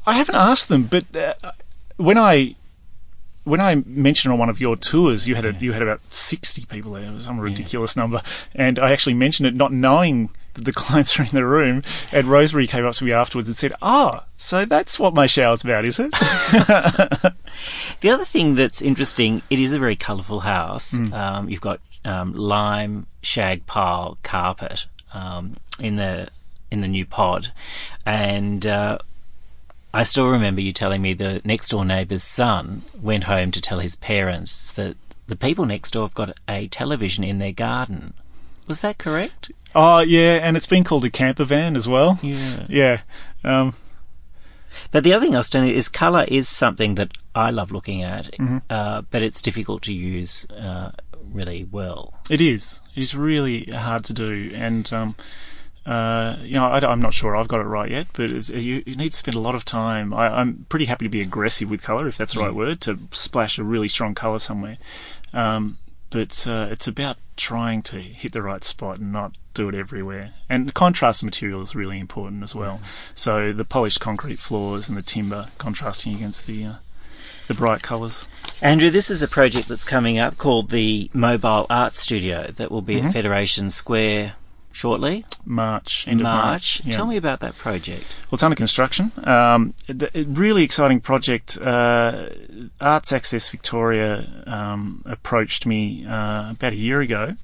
I 0.07 0.15
haven't 0.15 0.37
asked 0.37 0.69
them, 0.69 0.85
but 0.85 1.05
uh, 1.17 1.35
when 1.97 2.19
I 2.19 2.55
when 3.45 3.61
I 3.61 3.77
mentioned 3.87 4.33
on 4.33 4.39
one 4.39 4.49
of 4.49 4.61
your 4.61 4.77
tours, 4.77 5.29
you 5.29 5.37
had 5.37 5.45
a, 5.45 5.53
you 5.55 5.73
had 5.73 5.83
about 5.83 6.01
sixty 6.11 6.65
people 6.65 6.93
there. 6.93 7.05
It 7.05 7.13
was 7.13 7.25
some 7.25 7.41
ridiculous 7.41 7.97
number, 7.97 8.21
and 8.55 8.79
I 8.79 8.93
actually 8.93 9.15
mentioned 9.15 9.47
it, 9.47 9.55
not 9.55 9.73
knowing 9.73 10.27
that 10.27 10.37
the 10.57 10.73
clients 10.73 11.19
are 11.19 11.23
in 11.23 11.31
the 11.31 11.47
room. 11.47 11.83
And 12.13 12.27
Rosemary 12.27 12.67
came 12.67 12.85
up 12.85 12.95
to 12.97 13.05
me 13.05 13.13
afterwards 13.13 13.49
and 13.49 13.57
said, 13.57 13.73
"Ah, 13.83 14.25
so 14.37 14.65
that's 14.65 14.99
what 14.99 15.15
my 15.15 15.27
shower's 15.27 15.63
about, 15.65 15.85
is 15.85 16.01
it?" 16.01 16.13
The 18.01 18.11
other 18.11 18.25
thing 18.25 18.55
that's 18.55 18.83
interesting, 18.83 19.43
it 19.49 19.59
is 19.59 19.73
a 19.73 19.79
very 19.79 19.97
colourful 19.97 20.41
house. 20.41 20.93
Um, 21.13 21.49
you've 21.49 21.61
got 21.61 21.81
um, 22.05 22.35
lime 22.35 23.07
shag 23.23 23.67
pile 23.67 24.19
carpet 24.23 24.87
um, 25.15 25.57
in 25.81 25.97
the 25.97 26.29
in 26.71 26.81
the 26.81 26.89
new 26.89 27.07
pod, 27.07 27.53
and 28.05 28.67
uh, 28.67 28.99
I 29.95 30.03
still 30.03 30.29
remember 30.29 30.61
you 30.61 30.73
telling 30.73 31.01
me 31.01 31.15
the 31.15 31.41
next 31.45 31.71
door 31.71 31.85
neighbour's 31.85 32.23
son 32.23 32.83
went 33.01 33.25
home 33.25 33.51
to 33.53 33.61
tell 33.61 33.79
his 33.79 33.97
parents 33.97 34.71
that 34.73 34.97
the 35.27 35.37
people 35.37 35.65
next 35.65 35.93
door 35.93 36.05
have 36.05 36.15
got 36.15 36.39
a 36.49 36.69
television 36.69 37.25
in 37.25 37.39
their 37.39 37.53
garden. 37.53 38.13
Was 38.69 38.81
that 38.81 38.99
correct? 38.99 39.51
Oh, 39.77 40.01
yeah, 40.01 40.41
and 40.43 40.57
it's 40.57 40.67
been 40.67 40.83
called 40.85 41.05
a 41.05 41.11
camper 41.11 41.45
van 41.45 41.77
as 41.77 41.87
well. 41.87 42.19
Yeah. 42.23 42.67
Yeah. 42.69 43.01
Um, 43.45 43.75
But 44.91 45.05
the 45.05 45.13
other 45.13 45.25
thing 45.27 45.35
I 45.35 45.39
was 45.39 45.55
you 45.55 45.63
is 45.63 45.89
colour 45.89 46.25
is 46.29 46.49
something 46.49 46.95
that 46.97 47.13
I 47.35 47.51
love 47.51 47.71
looking 47.71 48.03
at, 48.03 48.33
Mm-hmm. 48.33 48.59
uh, 48.71 49.03
but 49.11 49.23
it's 49.23 49.43
difficult 49.43 49.83
to 49.83 49.93
use 49.93 50.47
uh, 50.51 50.91
really 51.33 51.65
well. 51.71 52.15
It 52.31 52.41
is. 52.41 52.81
It's 52.95 53.15
really 53.15 53.65
hard 53.65 54.05
to 54.05 54.13
do, 54.13 54.53
and 54.55 54.91
um, 54.93 55.15
uh, 55.85 56.37
you 56.43 56.55
know, 56.55 56.67
I, 56.67 56.93
am 56.93 57.01
not 57.01 57.15
sure 57.15 57.37
I've 57.37 57.49
got 57.49 57.61
it 57.61 57.65
right 57.65 57.91
yet. 57.91 58.07
But 58.13 58.31
it's, 58.31 58.51
you, 58.51 58.83
you 58.87 58.97
need 58.97 59.13
to 59.13 59.17
spend 59.17 59.37
a 59.37 59.41
lot 59.41 59.55
of 59.55 59.65
time. 59.65 60.13
I, 60.13 60.29
I'm 60.41 60.67
pretty 60.69 60.87
happy 60.87 61.05
to 61.05 61.11
be 61.11 61.21
aggressive 61.21 61.71
with 61.71 61.83
color, 61.83 62.09
if 62.09 62.17
that's 62.17 62.35
the 62.35 62.41
right 62.41 62.55
word, 62.55 62.81
to 62.83 62.99
splash 63.13 63.59
a 63.59 63.65
really 63.65 63.89
strong 63.89 64.15
color 64.15 64.39
somewhere. 64.39 64.79
Um, 65.33 65.79
but 66.11 66.47
uh, 66.49 66.69
it's 66.71 66.87
about 66.89 67.17
trying 67.37 67.83
to 67.83 68.01
hit 68.01 68.33
the 68.33 68.43
right 68.43 68.65
spot 68.65 68.99
and 68.99 69.13
not 69.13 69.37
do 69.55 69.69
it 69.69 69.75
everywhere. 69.75 70.33
And 70.49 70.73
contrast 70.73 71.23
material 71.25 71.61
is 71.61 71.75
really 71.75 71.99
important 71.99 72.43
as 72.43 72.55
well. 72.55 72.81
So 73.15 73.53
the 73.53 73.65
polished 73.65 74.01
concrete 74.01 74.39
floors 74.39 74.89
and 74.89 74.97
the 74.97 75.03
timber 75.03 75.49
contrasting 75.59 76.15
against 76.15 76.47
the 76.47 76.65
uh, 76.65 76.75
the 77.49 77.55
bright 77.55 77.83
colours. 77.83 78.27
Andrew, 78.61 78.91
this 78.91 79.09
is 79.11 79.23
a 79.23 79.29
project 79.29 79.69
that's 79.69 79.85
coming 79.85 80.19
up 80.19 80.37
called 80.37 80.71
the 80.71 81.11
Mobile 81.13 81.67
Art 81.71 81.95
Studio 81.95 82.49
that 82.57 82.71
will 82.73 82.83
be 82.83 82.97
Mm-hmm. 82.97 83.07
at 83.09 83.13
Federation 83.13 83.71
Square 83.71 84.35
shortly, 84.77 85.25
March, 85.47 86.07
end 86.07 86.21
March. 86.21 86.37
of 86.37 86.45
March. 86.45 86.83
Yeah. 86.85 86.97
Tell 86.97 87.07
me 87.07 87.17
about 87.17 87.41
that 87.41 87.57
project. 87.57 88.05
Well, 88.31 88.37
it's 88.37 88.43
under 88.43 88.55
construction. 88.55 89.11
Um, 89.25 89.73
a 89.89 90.25
really 90.25 90.63
exciting 90.63 91.01
project. 91.01 91.59
Uh, 91.61 92.29
Arts 92.81 93.11
Access 93.11 93.49
Victoria 93.49 94.29
um, 94.47 95.03
approached 95.07 95.65
me 95.67 96.05
uh, 96.07 96.51
about 96.51 96.75
a 96.75 96.77
year 96.77 97.01
ago, 97.01 97.37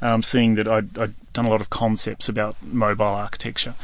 um, 0.00 0.22
seeing 0.22 0.54
that 0.54 0.66
I'd, 0.66 0.98
I'd 0.98 1.32
done 1.34 1.44
a 1.44 1.50
lot 1.50 1.60
of 1.60 1.68
concepts 1.68 2.28
about 2.28 2.56
mobile 2.62 3.04
architecture. 3.04 3.74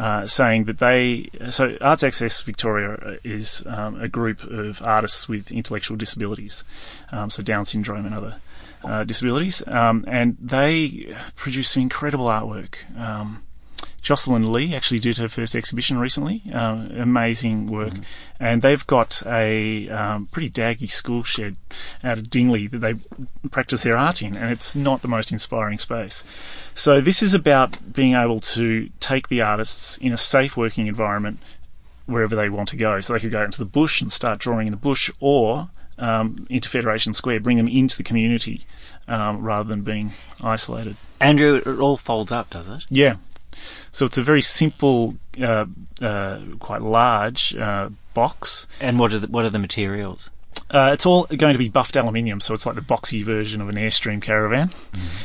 Uh, 0.00 0.24
saying 0.28 0.62
that 0.64 0.78
they 0.78 1.28
so 1.50 1.76
Arts 1.80 2.04
Access 2.04 2.40
Victoria 2.42 3.18
is 3.24 3.64
um, 3.66 4.00
a 4.00 4.06
group 4.06 4.44
of 4.44 4.80
artists 4.82 5.28
with 5.28 5.50
intellectual 5.50 5.96
disabilities, 5.96 6.62
um, 7.10 7.30
so 7.30 7.42
Down 7.42 7.64
syndrome 7.64 8.06
and 8.06 8.14
other 8.14 8.36
uh, 8.84 9.04
disabilities, 9.04 9.62
um, 9.66 10.04
and 10.06 10.36
they 10.40 11.14
produce 11.34 11.70
some 11.70 11.82
incredible 11.82 12.26
artwork. 12.26 12.74
Um, 12.98 13.42
Jocelyn 14.00 14.52
Lee 14.52 14.74
actually 14.74 15.00
did 15.00 15.18
her 15.18 15.28
first 15.28 15.54
exhibition 15.54 15.98
recently. 15.98 16.42
Um, 16.52 16.90
amazing 16.92 17.66
work, 17.66 17.94
and 18.40 18.62
they've 18.62 18.86
got 18.86 19.22
a 19.26 19.88
um, 19.90 20.26
pretty 20.26 20.48
daggy 20.48 20.90
school 20.90 21.22
shed 21.22 21.56
out 22.02 22.16
of 22.16 22.30
Dingley 22.30 22.68
that 22.68 22.78
they 22.78 22.94
practice 23.50 23.82
their 23.82 23.98
art 23.98 24.22
in, 24.22 24.36
and 24.36 24.50
it's 24.50 24.74
not 24.74 25.02
the 25.02 25.08
most 25.08 25.32
inspiring 25.32 25.78
space. 25.78 26.24
So 26.74 27.00
this 27.00 27.22
is 27.22 27.34
about 27.34 27.92
being 27.92 28.14
able 28.14 28.40
to 28.40 28.88
take 29.00 29.28
the 29.28 29.42
artists 29.42 29.98
in 29.98 30.12
a 30.12 30.16
safe 30.16 30.56
working 30.56 30.86
environment 30.86 31.40
wherever 32.06 32.34
they 32.34 32.48
want 32.48 32.70
to 32.70 32.76
go. 32.76 33.00
So 33.00 33.12
they 33.12 33.20
could 33.20 33.30
go 33.30 33.44
into 33.44 33.58
the 33.58 33.66
bush 33.66 34.00
and 34.00 34.10
start 34.10 34.38
drawing 34.38 34.68
in 34.68 34.70
the 34.70 34.78
bush, 34.78 35.10
or 35.20 35.68
um, 35.98 36.46
into 36.48 36.68
Federation 36.68 37.12
Square, 37.12 37.40
bring 37.40 37.56
them 37.56 37.68
into 37.68 37.96
the 37.96 38.02
community 38.02 38.62
um, 39.06 39.42
rather 39.42 39.68
than 39.68 39.82
being 39.82 40.12
isolated. 40.42 40.96
Andrew, 41.20 41.56
it 41.56 41.66
all 41.66 41.96
folds 41.96 42.32
up, 42.32 42.50
does 42.50 42.68
it? 42.68 42.84
Yeah. 42.88 43.16
So 43.90 44.06
it's 44.06 44.18
a 44.18 44.22
very 44.22 44.42
simple, 44.42 45.16
uh, 45.40 45.66
uh, 46.00 46.40
quite 46.60 46.82
large 46.82 47.56
uh, 47.56 47.90
box. 48.14 48.68
And 48.80 48.98
what 48.98 49.12
are 49.12 49.18
the, 49.18 49.26
what 49.28 49.44
are 49.44 49.50
the 49.50 49.58
materials? 49.58 50.30
Uh, 50.70 50.90
it's 50.92 51.06
all 51.06 51.24
going 51.24 51.54
to 51.54 51.58
be 51.58 51.68
buffed 51.68 51.96
aluminium, 51.96 52.40
so 52.40 52.52
it's 52.52 52.66
like 52.66 52.74
the 52.74 52.82
boxy 52.82 53.24
version 53.24 53.60
of 53.60 53.68
an 53.68 53.76
Airstream 53.76 54.20
caravan. 54.20 54.68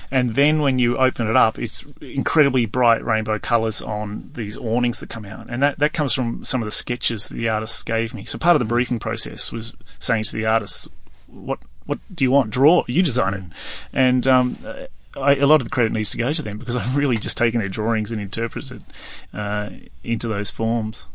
And 0.10 0.32
then 0.32 0.60
when 0.60 0.80
you 0.80 0.98
open 0.98 1.30
it 1.30 1.36
up, 1.36 1.60
it's 1.60 1.84
incredibly 2.00 2.66
bright 2.66 3.04
rainbow 3.04 3.40
colours 3.40 3.82
on 3.82 4.32
these 4.34 4.56
awnings 4.56 5.00
that 5.00 5.10
come 5.10 5.26
out. 5.26 5.48
And 5.50 5.62
that, 5.62 5.80
that 5.80 5.92
comes 5.92 6.14
from 6.14 6.46
some 6.46 6.62
of 6.62 6.66
the 6.66 6.72
sketches 6.72 7.28
that 7.28 7.36
the 7.36 7.50
artists 7.50 7.84
gave 7.84 8.14
me. 8.14 8.24
So 8.26 8.38
part 8.38 8.56
of 8.56 8.60
the 8.60 8.66
briefing 8.66 9.00
process 9.00 9.52
was 9.52 9.76
saying 10.00 10.24
to 10.26 10.36
the 10.36 10.46
artists, 10.46 10.88
what 11.28 11.60
what 11.86 12.00
do 12.14 12.24
you 12.24 12.32
want? 12.32 12.50
Draw. 12.50 12.86
You 12.88 13.04
design 13.04 13.34
it. 13.34 13.44
And 13.92 14.26
um, 14.26 14.56
I, 15.18 15.36
a 15.36 15.48
lot 15.48 15.62
of 15.62 15.66
the 15.66 15.74
credit 15.74 15.92
needs 15.92 16.10
to 16.12 16.18
go 16.18 16.34
to 16.34 16.42
them 16.42 16.58
because 16.58 16.76
I've 16.76 16.96
really 16.96 17.18
just 17.18 17.38
taken 17.38 17.60
their 17.60 17.70
drawings 17.70 18.12
and 18.12 18.22
interpreted 18.22 18.84
uh, 19.34 19.70
into 20.04 20.28
those 20.28 20.50
forms. 20.50 21.10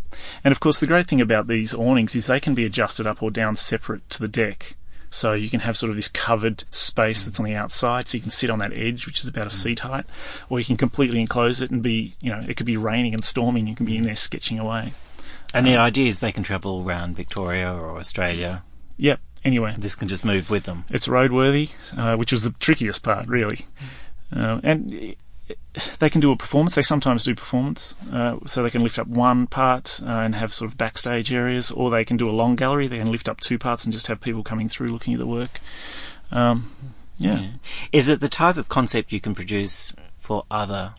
And 0.45 0.53
of 0.53 0.61
course, 0.61 0.79
the 0.79 0.87
great 0.87 1.07
thing 1.07 1.21
about 1.21 1.47
these 1.47 1.75
awnings 1.75 2.15
is 2.15 2.27
they 2.27 2.41
can 2.41 2.55
be 2.55 2.65
adjusted 2.65 3.07
up 3.07 3.23
or 3.23 3.31
down 3.31 3.57
separate 3.57 4.09
to 4.11 4.21
the 4.21 4.29
deck. 4.29 4.75
So 5.11 5.33
you 5.33 5.49
can 5.49 5.61
have 5.61 5.77
sort 5.77 5.91
of 5.91 5.97
this 5.97 6.09
covered 6.09 6.65
space 6.71 7.23
that's 7.23 7.41
on 7.41 7.47
the 7.47 7.55
outside, 7.55 8.09
so 8.09 8.19
you 8.19 8.23
can 8.23 8.31
sit 8.31 8.51
on 8.51 8.59
that 8.59 8.75
edge, 8.75 9.07
which 9.07 9.21
is 9.21 9.27
about 9.27 9.47
a 9.47 9.51
seat 9.51 9.81
height, 9.81 10.05
or 10.51 10.59
you 10.59 10.67
can 10.67 10.77
completely 10.77 11.19
enclose 11.19 11.63
it 11.63 11.71
and 11.71 11.83
be, 11.83 12.15
you 12.21 12.31
know, 12.31 12.45
it 12.47 12.59
could 12.59 12.67
be 12.67 12.77
raining 12.77 13.15
and 13.15 13.25
storming, 13.25 13.67
you 13.67 13.75
can 13.75 13.87
be 13.87 13.97
in 13.97 14.05
there 14.05 14.15
sketching 14.15 14.59
away. 14.59 14.93
And 15.55 15.67
the 15.67 15.77
idea 15.79 16.09
is 16.09 16.21
they 16.21 16.33
can 16.33 16.43
travel 16.43 16.85
around 16.85 17.17
Victoria 17.17 17.73
or 17.73 17.97
Australia. 17.97 18.63
Yep. 18.99 19.21
Anyway, 19.45 19.75
This 19.79 19.95
can 19.95 20.09
just 20.09 20.25
move 20.25 20.51
with 20.51 20.65
them. 20.65 20.85
it's 20.91 21.07
roadworthy, 21.09 21.71
uh, 21.97 22.17
which 22.17 22.33
was 22.33 22.43
the 22.45 22.51
trickiest 22.59 23.03
part, 23.03 23.27
really. 23.29 23.67
Uh, 24.35 24.61
and 24.63 25.15
they 25.99 26.11
can 26.11 26.21
do 26.21 26.31
a 26.33 26.37
performance. 26.37 26.75
They 26.75 26.83
sometimes 26.83 27.25
do 27.25 27.35
performance, 27.35 27.97
uh, 28.13 28.39
so 28.45 28.63
they 28.63 28.71
can 28.71 28.83
lift 28.83 28.99
up 28.99 29.07
one 29.07 29.47
part 29.47 30.01
uh, 30.05 30.07
and 30.09 30.35
have 30.35 30.53
sort 30.53 30.71
of 30.71 30.77
backstage 30.77 31.33
areas, 31.33 31.71
or 31.71 31.89
they 31.91 32.05
can 32.05 32.17
do 32.17 32.29
a 32.29 32.33
long 32.33 32.57
gallery. 32.57 32.87
They 32.89 32.99
can 32.99 33.11
lift 33.11 33.29
up 33.29 33.41
two 33.41 33.59
parts 33.59 33.85
and 33.85 33.93
just 33.93 34.09
have 34.09 34.21
people 34.21 34.43
coming 34.43 34.69
through 34.69 34.93
looking 34.93 35.15
at 35.15 35.19
the 35.21 35.27
work. 35.27 35.61
Um, 36.31 36.71
yeah. 37.17 37.47
Is 37.93 38.09
it 38.09 38.21
the 38.21 38.29
type 38.29 38.57
of 38.57 38.69
concept 38.69 39.13
you 39.13 39.21
can 39.21 39.35
produce 39.35 39.95
for 40.19 40.45
other 40.51 40.95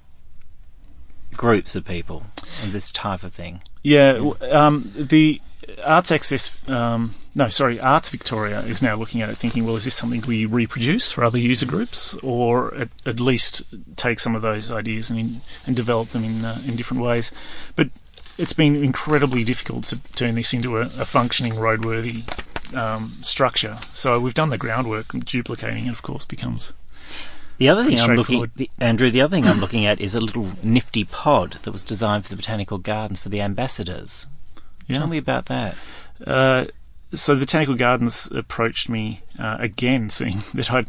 groups 1.34 1.75
of 1.75 1.86
people 1.86 2.23
and 2.63 2.71
this 2.71 2.91
type 2.91 3.23
of 3.23 3.32
thing? 3.34 3.62
Yeah, 3.84 4.32
um, 4.49 4.91
the 4.95 5.39
Arts 5.86 6.12
Access, 6.12 6.68
um, 6.70 7.14
no, 7.36 7.50
sorry, 7.50 7.80
Arts 7.80 8.10
Victoria 8.10 8.60
is 8.62 8.82
now 8.82 8.96
looking 8.96 9.22
at 9.22 9.30
it 9.30 9.36
thinking, 9.36 9.66
well, 9.66 9.76
is 9.76 9.86
this 9.86 9.96
something 9.96 10.22
we 10.22 10.46
reproduce 10.46 11.12
for 11.12 11.24
other 11.24 11.38
user 11.38 11.66
groups 11.66 12.16
or 12.16 12.74
at, 12.76 12.90
at 13.06 13.20
least 13.20 13.64
take 13.96 14.20
some 14.20 14.36
of 14.36 14.42
those 14.42 14.72
ideas 14.72 15.10
and, 15.10 15.20
in, 15.20 15.42
and 15.66 15.76
develop 15.76 16.10
them 16.10 16.24
in, 16.24 16.46
uh, 16.46 16.58
in 16.68 16.76
different 16.76 17.04
ways? 17.04 17.32
But 17.76 17.90
it's 18.38 18.54
been 18.54 18.76
incredibly 18.84 19.44
difficult 19.44 19.86
to 19.86 19.98
turn 20.16 20.36
this 20.36 20.54
into 20.54 20.78
a, 20.78 20.82
a 20.82 21.06
functioning 21.06 21.54
roadworthy 21.54 22.24
um, 22.76 23.10
structure. 23.22 23.78
So 23.94 24.20
we've 24.20 24.34
done 24.34 24.50
the 24.50 24.58
groundwork, 24.58 25.08
duplicating 25.26 25.88
it, 25.88 25.92
of 25.92 26.02
course, 26.02 26.26
becomes. 26.26 26.74
The 27.58 27.68
other 27.68 27.84
thing 27.84 28.00
I'm 28.00 28.16
looking, 28.16 28.50
the, 28.56 28.70
Andrew, 28.80 29.12
the 29.12 29.22
other 29.22 29.36
thing 29.36 29.46
I'm 29.46 29.60
looking 29.60 29.86
at 29.86 30.00
is 30.00 30.16
a 30.16 30.22
little 30.22 30.48
nifty 30.64 31.04
pod 31.04 31.58
that 31.64 31.72
was 31.72 31.84
designed 31.84 32.24
for 32.24 32.30
the 32.30 32.38
botanical 32.38 32.78
gardens 32.78 33.20
for 33.20 33.28
the 33.28 33.42
ambassadors. 33.42 34.28
Yeah. 34.89 34.97
Tell 34.97 35.08
me 35.08 35.17
about 35.17 35.45
that. 35.45 35.75
Uh, 36.25 36.65
so 37.13 37.34
the 37.34 37.39
Botanical 37.41 37.75
Gardens 37.75 38.30
approached 38.32 38.89
me 38.89 39.21
uh, 39.38 39.58
again, 39.60 40.10
seeing 40.10 40.39
that 40.54 40.71
I'd 40.71 40.88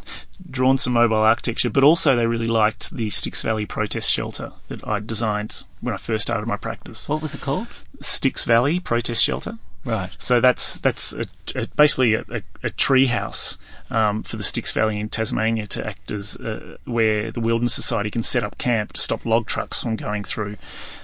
drawn 0.50 0.78
some 0.78 0.94
mobile 0.94 1.16
architecture, 1.16 1.70
but 1.70 1.84
also 1.84 2.16
they 2.16 2.26
really 2.26 2.46
liked 2.46 2.94
the 2.94 3.10
Styx 3.10 3.42
Valley 3.42 3.66
protest 3.66 4.10
shelter 4.10 4.52
that 4.68 4.86
I'd 4.86 5.06
designed 5.06 5.64
when 5.80 5.94
I 5.94 5.98
first 5.98 6.22
started 6.22 6.46
my 6.46 6.56
practice. 6.56 7.08
What 7.08 7.22
was 7.22 7.34
it 7.34 7.40
called? 7.40 7.68
Styx 8.00 8.44
Valley 8.44 8.80
protest 8.80 9.22
shelter. 9.22 9.58
Right. 9.84 10.10
So 10.18 10.40
that's 10.40 10.78
that's 10.78 11.14
a, 11.14 11.24
a, 11.54 11.66
basically 11.68 12.14
a, 12.14 12.24
a, 12.30 12.42
a 12.64 12.70
tree 12.70 13.06
house 13.06 13.56
um, 13.90 14.22
for 14.22 14.36
the 14.36 14.42
Styx 14.42 14.72
Valley 14.72 14.98
in 14.98 15.08
Tasmania 15.08 15.66
to 15.68 15.86
act 15.86 16.10
as 16.10 16.36
uh, 16.36 16.76
where 16.84 17.30
the 17.30 17.40
Wilderness 17.40 17.74
Society 17.74 18.10
can 18.10 18.22
set 18.22 18.44
up 18.44 18.58
camp 18.58 18.92
to 18.94 19.00
stop 19.00 19.24
log 19.26 19.46
trucks 19.46 19.82
from 19.82 19.96
going 19.96 20.24
through 20.24 20.56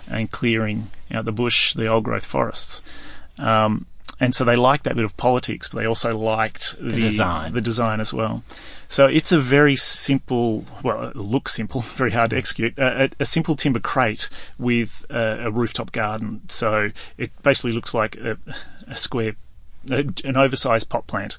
and 0.09 0.31
clearing 0.31 0.88
out 1.11 1.25
the 1.25 1.33
bush, 1.33 1.75
the 1.75 1.87
old 1.87 2.05
growth 2.05 2.27
forests. 2.27 2.83
Um, 3.38 3.87
and 4.18 4.35
so 4.35 4.44
they 4.44 4.57
liked 4.57 4.85
that 4.85 4.96
bit 4.96 5.05
of 5.05 5.16
politics, 5.16 5.68
but 5.68 5.79
they 5.79 5.87
also 5.87 6.16
liked 6.16 6.77
the, 6.81 6.96
design. 6.96 7.53
the 7.53 7.61
design 7.61 8.01
as 8.01 8.14
well. 8.14 8.42
So 8.88 9.07
it's 9.07 9.31
a 9.31 9.38
very 9.38 9.77
simple, 9.77 10.64
well, 10.83 11.05
it 11.05 11.16
looks 11.16 11.55
simple, 11.55 11.81
very 11.83 12.12
hard 12.12 12.31
to 12.31 12.37
execute. 12.37 12.79
A, 12.79 13.11
a, 13.20 13.25
simple 13.27 13.57
timber 13.57 13.81
crate 13.81 14.31
with 14.59 15.05
a, 15.11 15.46
a 15.46 15.51
rooftop 15.51 15.92
garden. 15.92 16.42
So 16.49 16.92
it 17.18 17.31
basically 17.42 17.72
looks 17.72 17.92
like 17.92 18.16
a, 18.16 18.38
a 18.87 18.96
square, 18.96 19.37
a, 19.90 20.07
an 20.25 20.37
oversized 20.37 20.88
pot 20.88 21.07
plant. 21.07 21.37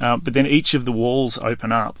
Um, 0.00 0.20
but 0.20 0.32
then 0.34 0.46
each 0.46 0.74
of 0.74 0.84
the 0.84 0.92
walls 0.92 1.38
open 1.38 1.72
up. 1.72 1.98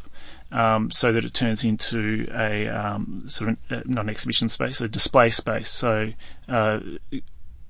Um, 0.52 0.90
so 0.90 1.12
that 1.12 1.24
it 1.24 1.32
turns 1.32 1.62
into 1.62 2.26
a 2.34 2.66
um, 2.66 3.22
sort 3.24 3.50
of 3.50 3.56
uh, 3.70 3.82
not 3.84 4.06
an 4.06 4.10
exhibition 4.10 4.48
space, 4.48 4.80
a 4.80 4.88
display 4.88 5.30
space. 5.30 5.68
So 5.68 6.12
uh, 6.48 6.80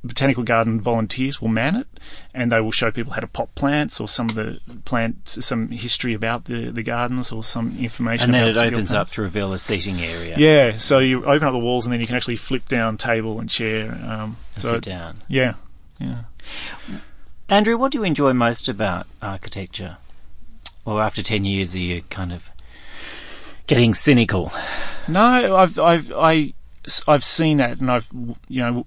botanical 0.03 0.45
garden 0.45 0.81
volunteers 0.81 1.43
will 1.43 1.49
man 1.49 1.77
it, 1.77 1.87
and 2.33 2.51
they 2.51 2.59
will 2.59 2.71
show 2.73 2.91
people 2.91 3.13
how 3.13 3.21
to 3.21 3.27
pot 3.27 3.55
plants 3.55 4.01
or 4.01 4.09
some 4.09 4.31
of 4.31 4.35
the 4.35 4.61
plants, 4.87 5.45
some 5.45 5.69
history 5.69 6.15
about 6.15 6.47
the, 6.47 6.71
the 6.71 6.83
gardens 6.83 7.31
or 7.33 7.43
some 7.43 7.77
information. 7.79 8.25
And 8.25 8.35
then 8.35 8.49
about 8.49 8.67
it 8.67 8.73
opens 8.73 8.95
up 8.95 9.09
to 9.09 9.21
reveal 9.21 9.53
a 9.53 9.59
seating 9.59 10.01
area. 10.01 10.37
Yeah, 10.39 10.79
so 10.79 11.01
you 11.01 11.27
open 11.27 11.47
up 11.49 11.53
the 11.53 11.59
walls 11.59 11.85
and 11.85 11.93
then 11.93 12.01
you 12.01 12.07
can 12.07 12.17
actually 12.17 12.37
flip 12.37 12.67
down 12.67 12.97
table 12.97 13.41
and 13.41 13.51
chair. 13.51 13.93
Um, 13.93 13.99
And 14.01 14.37
so 14.55 14.69
sit 14.73 14.85
down. 14.85 15.17
yeah, 15.29 15.53
yeah. 15.99 16.23
Andrew, 17.51 17.77
what 17.77 17.93
do 17.93 17.99
you 17.99 18.05
enjoy 18.05 18.33
most 18.33 18.71
about 18.71 19.07
architecture? 19.21 19.99
Or 20.85 21.03
after 21.03 21.23
10 21.23 21.45
years, 21.45 21.75
are 21.75 21.79
you 21.79 22.03
kind 22.11 22.33
of 22.33 22.51
getting 23.67 23.95
cynical? 23.95 24.53
No, 25.07 25.57
I've 25.57 25.79
I've 25.79 26.13
I, 26.13 26.55
have 27.07 27.25
seen 27.25 27.59
that, 27.59 27.81
and 27.81 27.91
I've 27.91 28.09
you 28.49 28.63
know. 28.63 28.87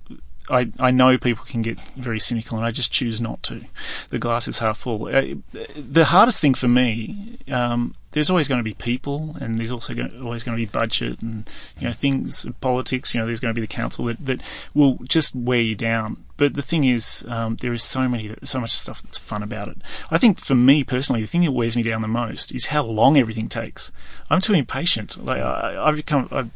I, 0.49 0.71
I 0.79 0.91
know 0.91 1.17
people 1.17 1.45
can 1.45 1.61
get 1.61 1.79
very 1.95 2.19
cynical, 2.19 2.57
and 2.57 2.65
I 2.65 2.71
just 2.71 2.91
choose 2.91 3.21
not 3.21 3.41
to. 3.43 3.61
The 4.09 4.19
glass 4.19 4.47
is 4.47 4.59
half 4.59 4.77
full. 4.77 5.05
Uh, 5.05 5.35
the 5.75 6.05
hardest 6.05 6.41
thing 6.41 6.53
for 6.53 6.67
me, 6.67 7.37
um, 7.49 7.95
there's 8.11 8.29
always 8.29 8.47
going 8.49 8.59
to 8.59 8.63
be 8.63 8.73
people, 8.73 9.37
and 9.39 9.57
there's 9.57 9.71
also 9.71 9.93
going, 9.93 10.21
always 10.21 10.43
going 10.43 10.57
to 10.57 10.61
be 10.61 10.69
budget, 10.69 11.21
and 11.21 11.49
you 11.79 11.87
know 11.87 11.93
things, 11.93 12.45
politics. 12.59 13.13
You 13.13 13.21
know, 13.21 13.25
there's 13.25 13.39
going 13.39 13.53
to 13.53 13.59
be 13.59 13.65
the 13.65 13.73
council 13.73 14.05
that, 14.05 14.25
that 14.25 14.41
will 14.73 14.97
just 15.07 15.33
wear 15.33 15.61
you 15.61 15.75
down. 15.75 16.23
But 16.35 16.55
the 16.55 16.61
thing 16.61 16.83
is, 16.83 17.25
um, 17.29 17.55
there 17.61 17.73
is 17.73 17.83
so 17.83 18.09
many, 18.09 18.35
so 18.43 18.59
much 18.59 18.71
stuff 18.71 19.01
that's 19.01 19.17
fun 19.17 19.43
about 19.43 19.69
it. 19.69 19.77
I 20.11 20.17
think 20.17 20.39
for 20.39 20.55
me 20.55 20.83
personally, 20.83 21.21
the 21.21 21.27
thing 21.27 21.43
that 21.43 21.51
wears 21.51 21.77
me 21.77 21.83
down 21.83 22.01
the 22.01 22.07
most 22.07 22.53
is 22.53 22.67
how 22.67 22.83
long 22.83 23.17
everything 23.17 23.47
takes. 23.47 23.91
I'm 24.29 24.41
too 24.41 24.53
impatient. 24.53 25.23
Like 25.23 25.41
I, 25.41 25.81
I've 25.81 25.95
become, 25.95 26.27
I've, 26.31 26.49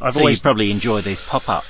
I've 0.00 0.14
So 0.14 0.20
always 0.20 0.36
you 0.36 0.42
probably 0.42 0.70
enjoy 0.70 1.00
these 1.00 1.22
pop-up 1.22 1.64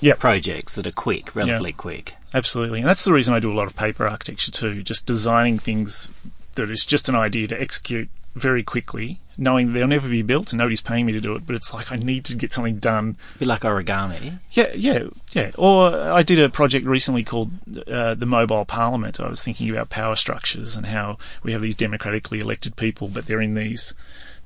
Yep. 0.00 0.18
projects 0.18 0.74
that 0.74 0.86
are 0.86 0.92
quick, 0.92 1.34
relatively 1.34 1.72
quick. 1.72 2.14
Absolutely, 2.32 2.80
and 2.80 2.88
that's 2.88 3.04
the 3.04 3.12
reason 3.12 3.34
I 3.34 3.40
do 3.40 3.52
a 3.52 3.54
lot 3.54 3.66
of 3.66 3.76
paper 3.76 4.06
architecture 4.06 4.50
too. 4.50 4.82
Just 4.82 5.06
designing 5.06 5.58
things 5.58 6.10
that 6.56 6.70
is 6.70 6.84
just 6.84 7.08
an 7.08 7.14
idea 7.14 7.46
to 7.48 7.60
execute 7.60 8.08
very 8.34 8.64
quickly, 8.64 9.20
knowing 9.38 9.72
they'll 9.72 9.86
never 9.86 10.08
be 10.08 10.22
built 10.22 10.52
and 10.52 10.58
nobody's 10.58 10.80
paying 10.80 11.06
me 11.06 11.12
to 11.12 11.20
do 11.20 11.34
it. 11.34 11.46
But 11.46 11.54
it's 11.54 11.72
like 11.72 11.92
I 11.92 11.96
need 11.96 12.24
to 12.26 12.36
get 12.36 12.52
something 12.52 12.78
done. 12.78 13.16
A 13.36 13.38
bit 13.38 13.48
like 13.48 13.60
origami. 13.60 14.38
Yeah, 14.50 14.72
yeah, 14.74 15.04
yeah. 15.32 15.52
Or 15.56 15.94
I 15.94 16.22
did 16.22 16.40
a 16.40 16.48
project 16.48 16.86
recently 16.86 17.22
called 17.22 17.52
uh, 17.86 18.14
the 18.14 18.26
Mobile 18.26 18.64
Parliament. 18.64 19.20
I 19.20 19.28
was 19.28 19.42
thinking 19.42 19.70
about 19.70 19.90
power 19.90 20.16
structures 20.16 20.76
and 20.76 20.86
how 20.86 21.18
we 21.42 21.52
have 21.52 21.62
these 21.62 21.76
democratically 21.76 22.40
elected 22.40 22.76
people, 22.76 23.08
but 23.08 23.26
they're 23.26 23.40
in 23.40 23.54
these 23.54 23.94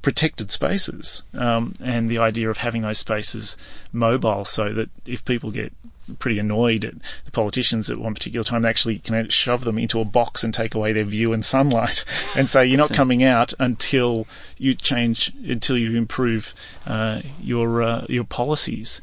protected 0.03 0.51
spaces, 0.51 1.25
um, 1.35 1.75
and 1.83 2.09
the 2.09 2.19
idea 2.19 2.49
of 2.51 2.59
having 2.59 2.83
those 2.83 2.99
spaces 2.99 3.57
mobile 3.93 4.45
so 4.45 4.73
that 4.73 4.91
if 5.07 5.25
people 5.25 5.51
get 5.51 5.73
pretty 6.19 6.39
annoyed 6.39 6.85
at 6.85 6.95
the 7.25 7.31
politicians 7.31 7.91
at 7.91 7.99
one 7.99 8.15
particular 8.15 8.45
time, 8.45 8.63
they 8.63 8.69
actually 8.69 8.99
can 8.99 9.29
shove 9.29 9.65
them 9.65 9.79
into 9.79 10.01
a 10.01 10.05
box 10.05 10.43
and 10.43 10.55
take 10.55 10.75
away 10.75 10.93
their 10.93 11.05
view 11.05 11.33
and 11.33 11.45
sunlight 11.45 12.05
and 12.37 12.49
say, 12.49 12.65
you're 12.65 12.79
not 12.79 12.93
coming 12.93 13.23
out 13.23 13.53
until 13.59 14.27
you 14.57 14.75
change, 14.75 15.33
until 15.47 15.77
you 15.77 15.97
improve 15.97 16.55
uh, 16.87 17.21
your 17.41 17.83
uh, 17.83 18.07
your 18.09 18.25
policies. 18.25 19.01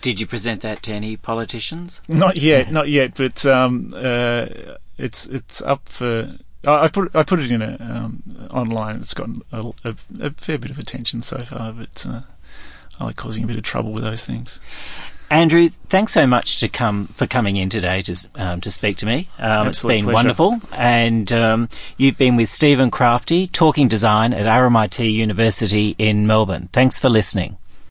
Did 0.00 0.18
you 0.18 0.26
present 0.26 0.62
that 0.62 0.82
to 0.84 0.92
any 0.92 1.16
politicians? 1.16 2.00
Not 2.08 2.36
yet, 2.36 2.72
not 2.72 2.88
yet, 2.88 3.14
but 3.16 3.44
um, 3.44 3.92
uh, 3.94 4.46
it's 4.96 5.26
it's 5.26 5.60
up 5.62 5.88
for. 5.88 6.36
I 6.64 6.84
I 6.84 6.88
put 6.88 7.14
I 7.14 7.22
put 7.22 7.40
it 7.40 7.50
in 7.50 7.62
a 7.62 7.76
um, 7.80 8.22
online. 8.50 8.96
It's 8.96 9.14
gotten 9.14 9.42
a, 9.52 9.72
a, 9.84 9.94
a 10.20 10.30
fair 10.30 10.58
bit 10.58 10.70
of 10.70 10.78
attention 10.78 11.22
so 11.22 11.38
far, 11.38 11.72
but 11.72 12.06
uh, 12.08 12.22
I 12.98 13.04
like 13.04 13.16
causing 13.16 13.44
a 13.44 13.46
bit 13.46 13.56
of 13.56 13.62
trouble 13.62 13.92
with 13.92 14.04
those 14.04 14.24
things. 14.24 14.60
Andrew, 15.30 15.68
thanks 15.68 16.12
so 16.12 16.26
much 16.26 16.58
to 16.58 16.68
come 16.68 17.06
for 17.06 17.24
coming 17.24 17.54
in 17.54 17.70
today 17.70 18.02
to 18.02 18.16
um, 18.34 18.60
to 18.62 18.70
speak 18.70 18.96
to 18.98 19.06
me. 19.06 19.28
Um, 19.38 19.68
it's 19.68 19.82
been 19.82 20.02
pleasure. 20.02 20.14
wonderful, 20.14 20.56
and 20.76 21.32
um, 21.32 21.68
you've 21.96 22.18
been 22.18 22.34
with 22.34 22.48
Stephen 22.48 22.90
Crafti 22.90 23.50
talking 23.50 23.86
design 23.86 24.34
at 24.34 24.46
RMIT 24.46 25.12
University 25.12 25.94
in 25.98 26.26
Melbourne. 26.26 26.68
Thanks 26.72 26.98
for 26.98 27.08
listening. 27.08 27.58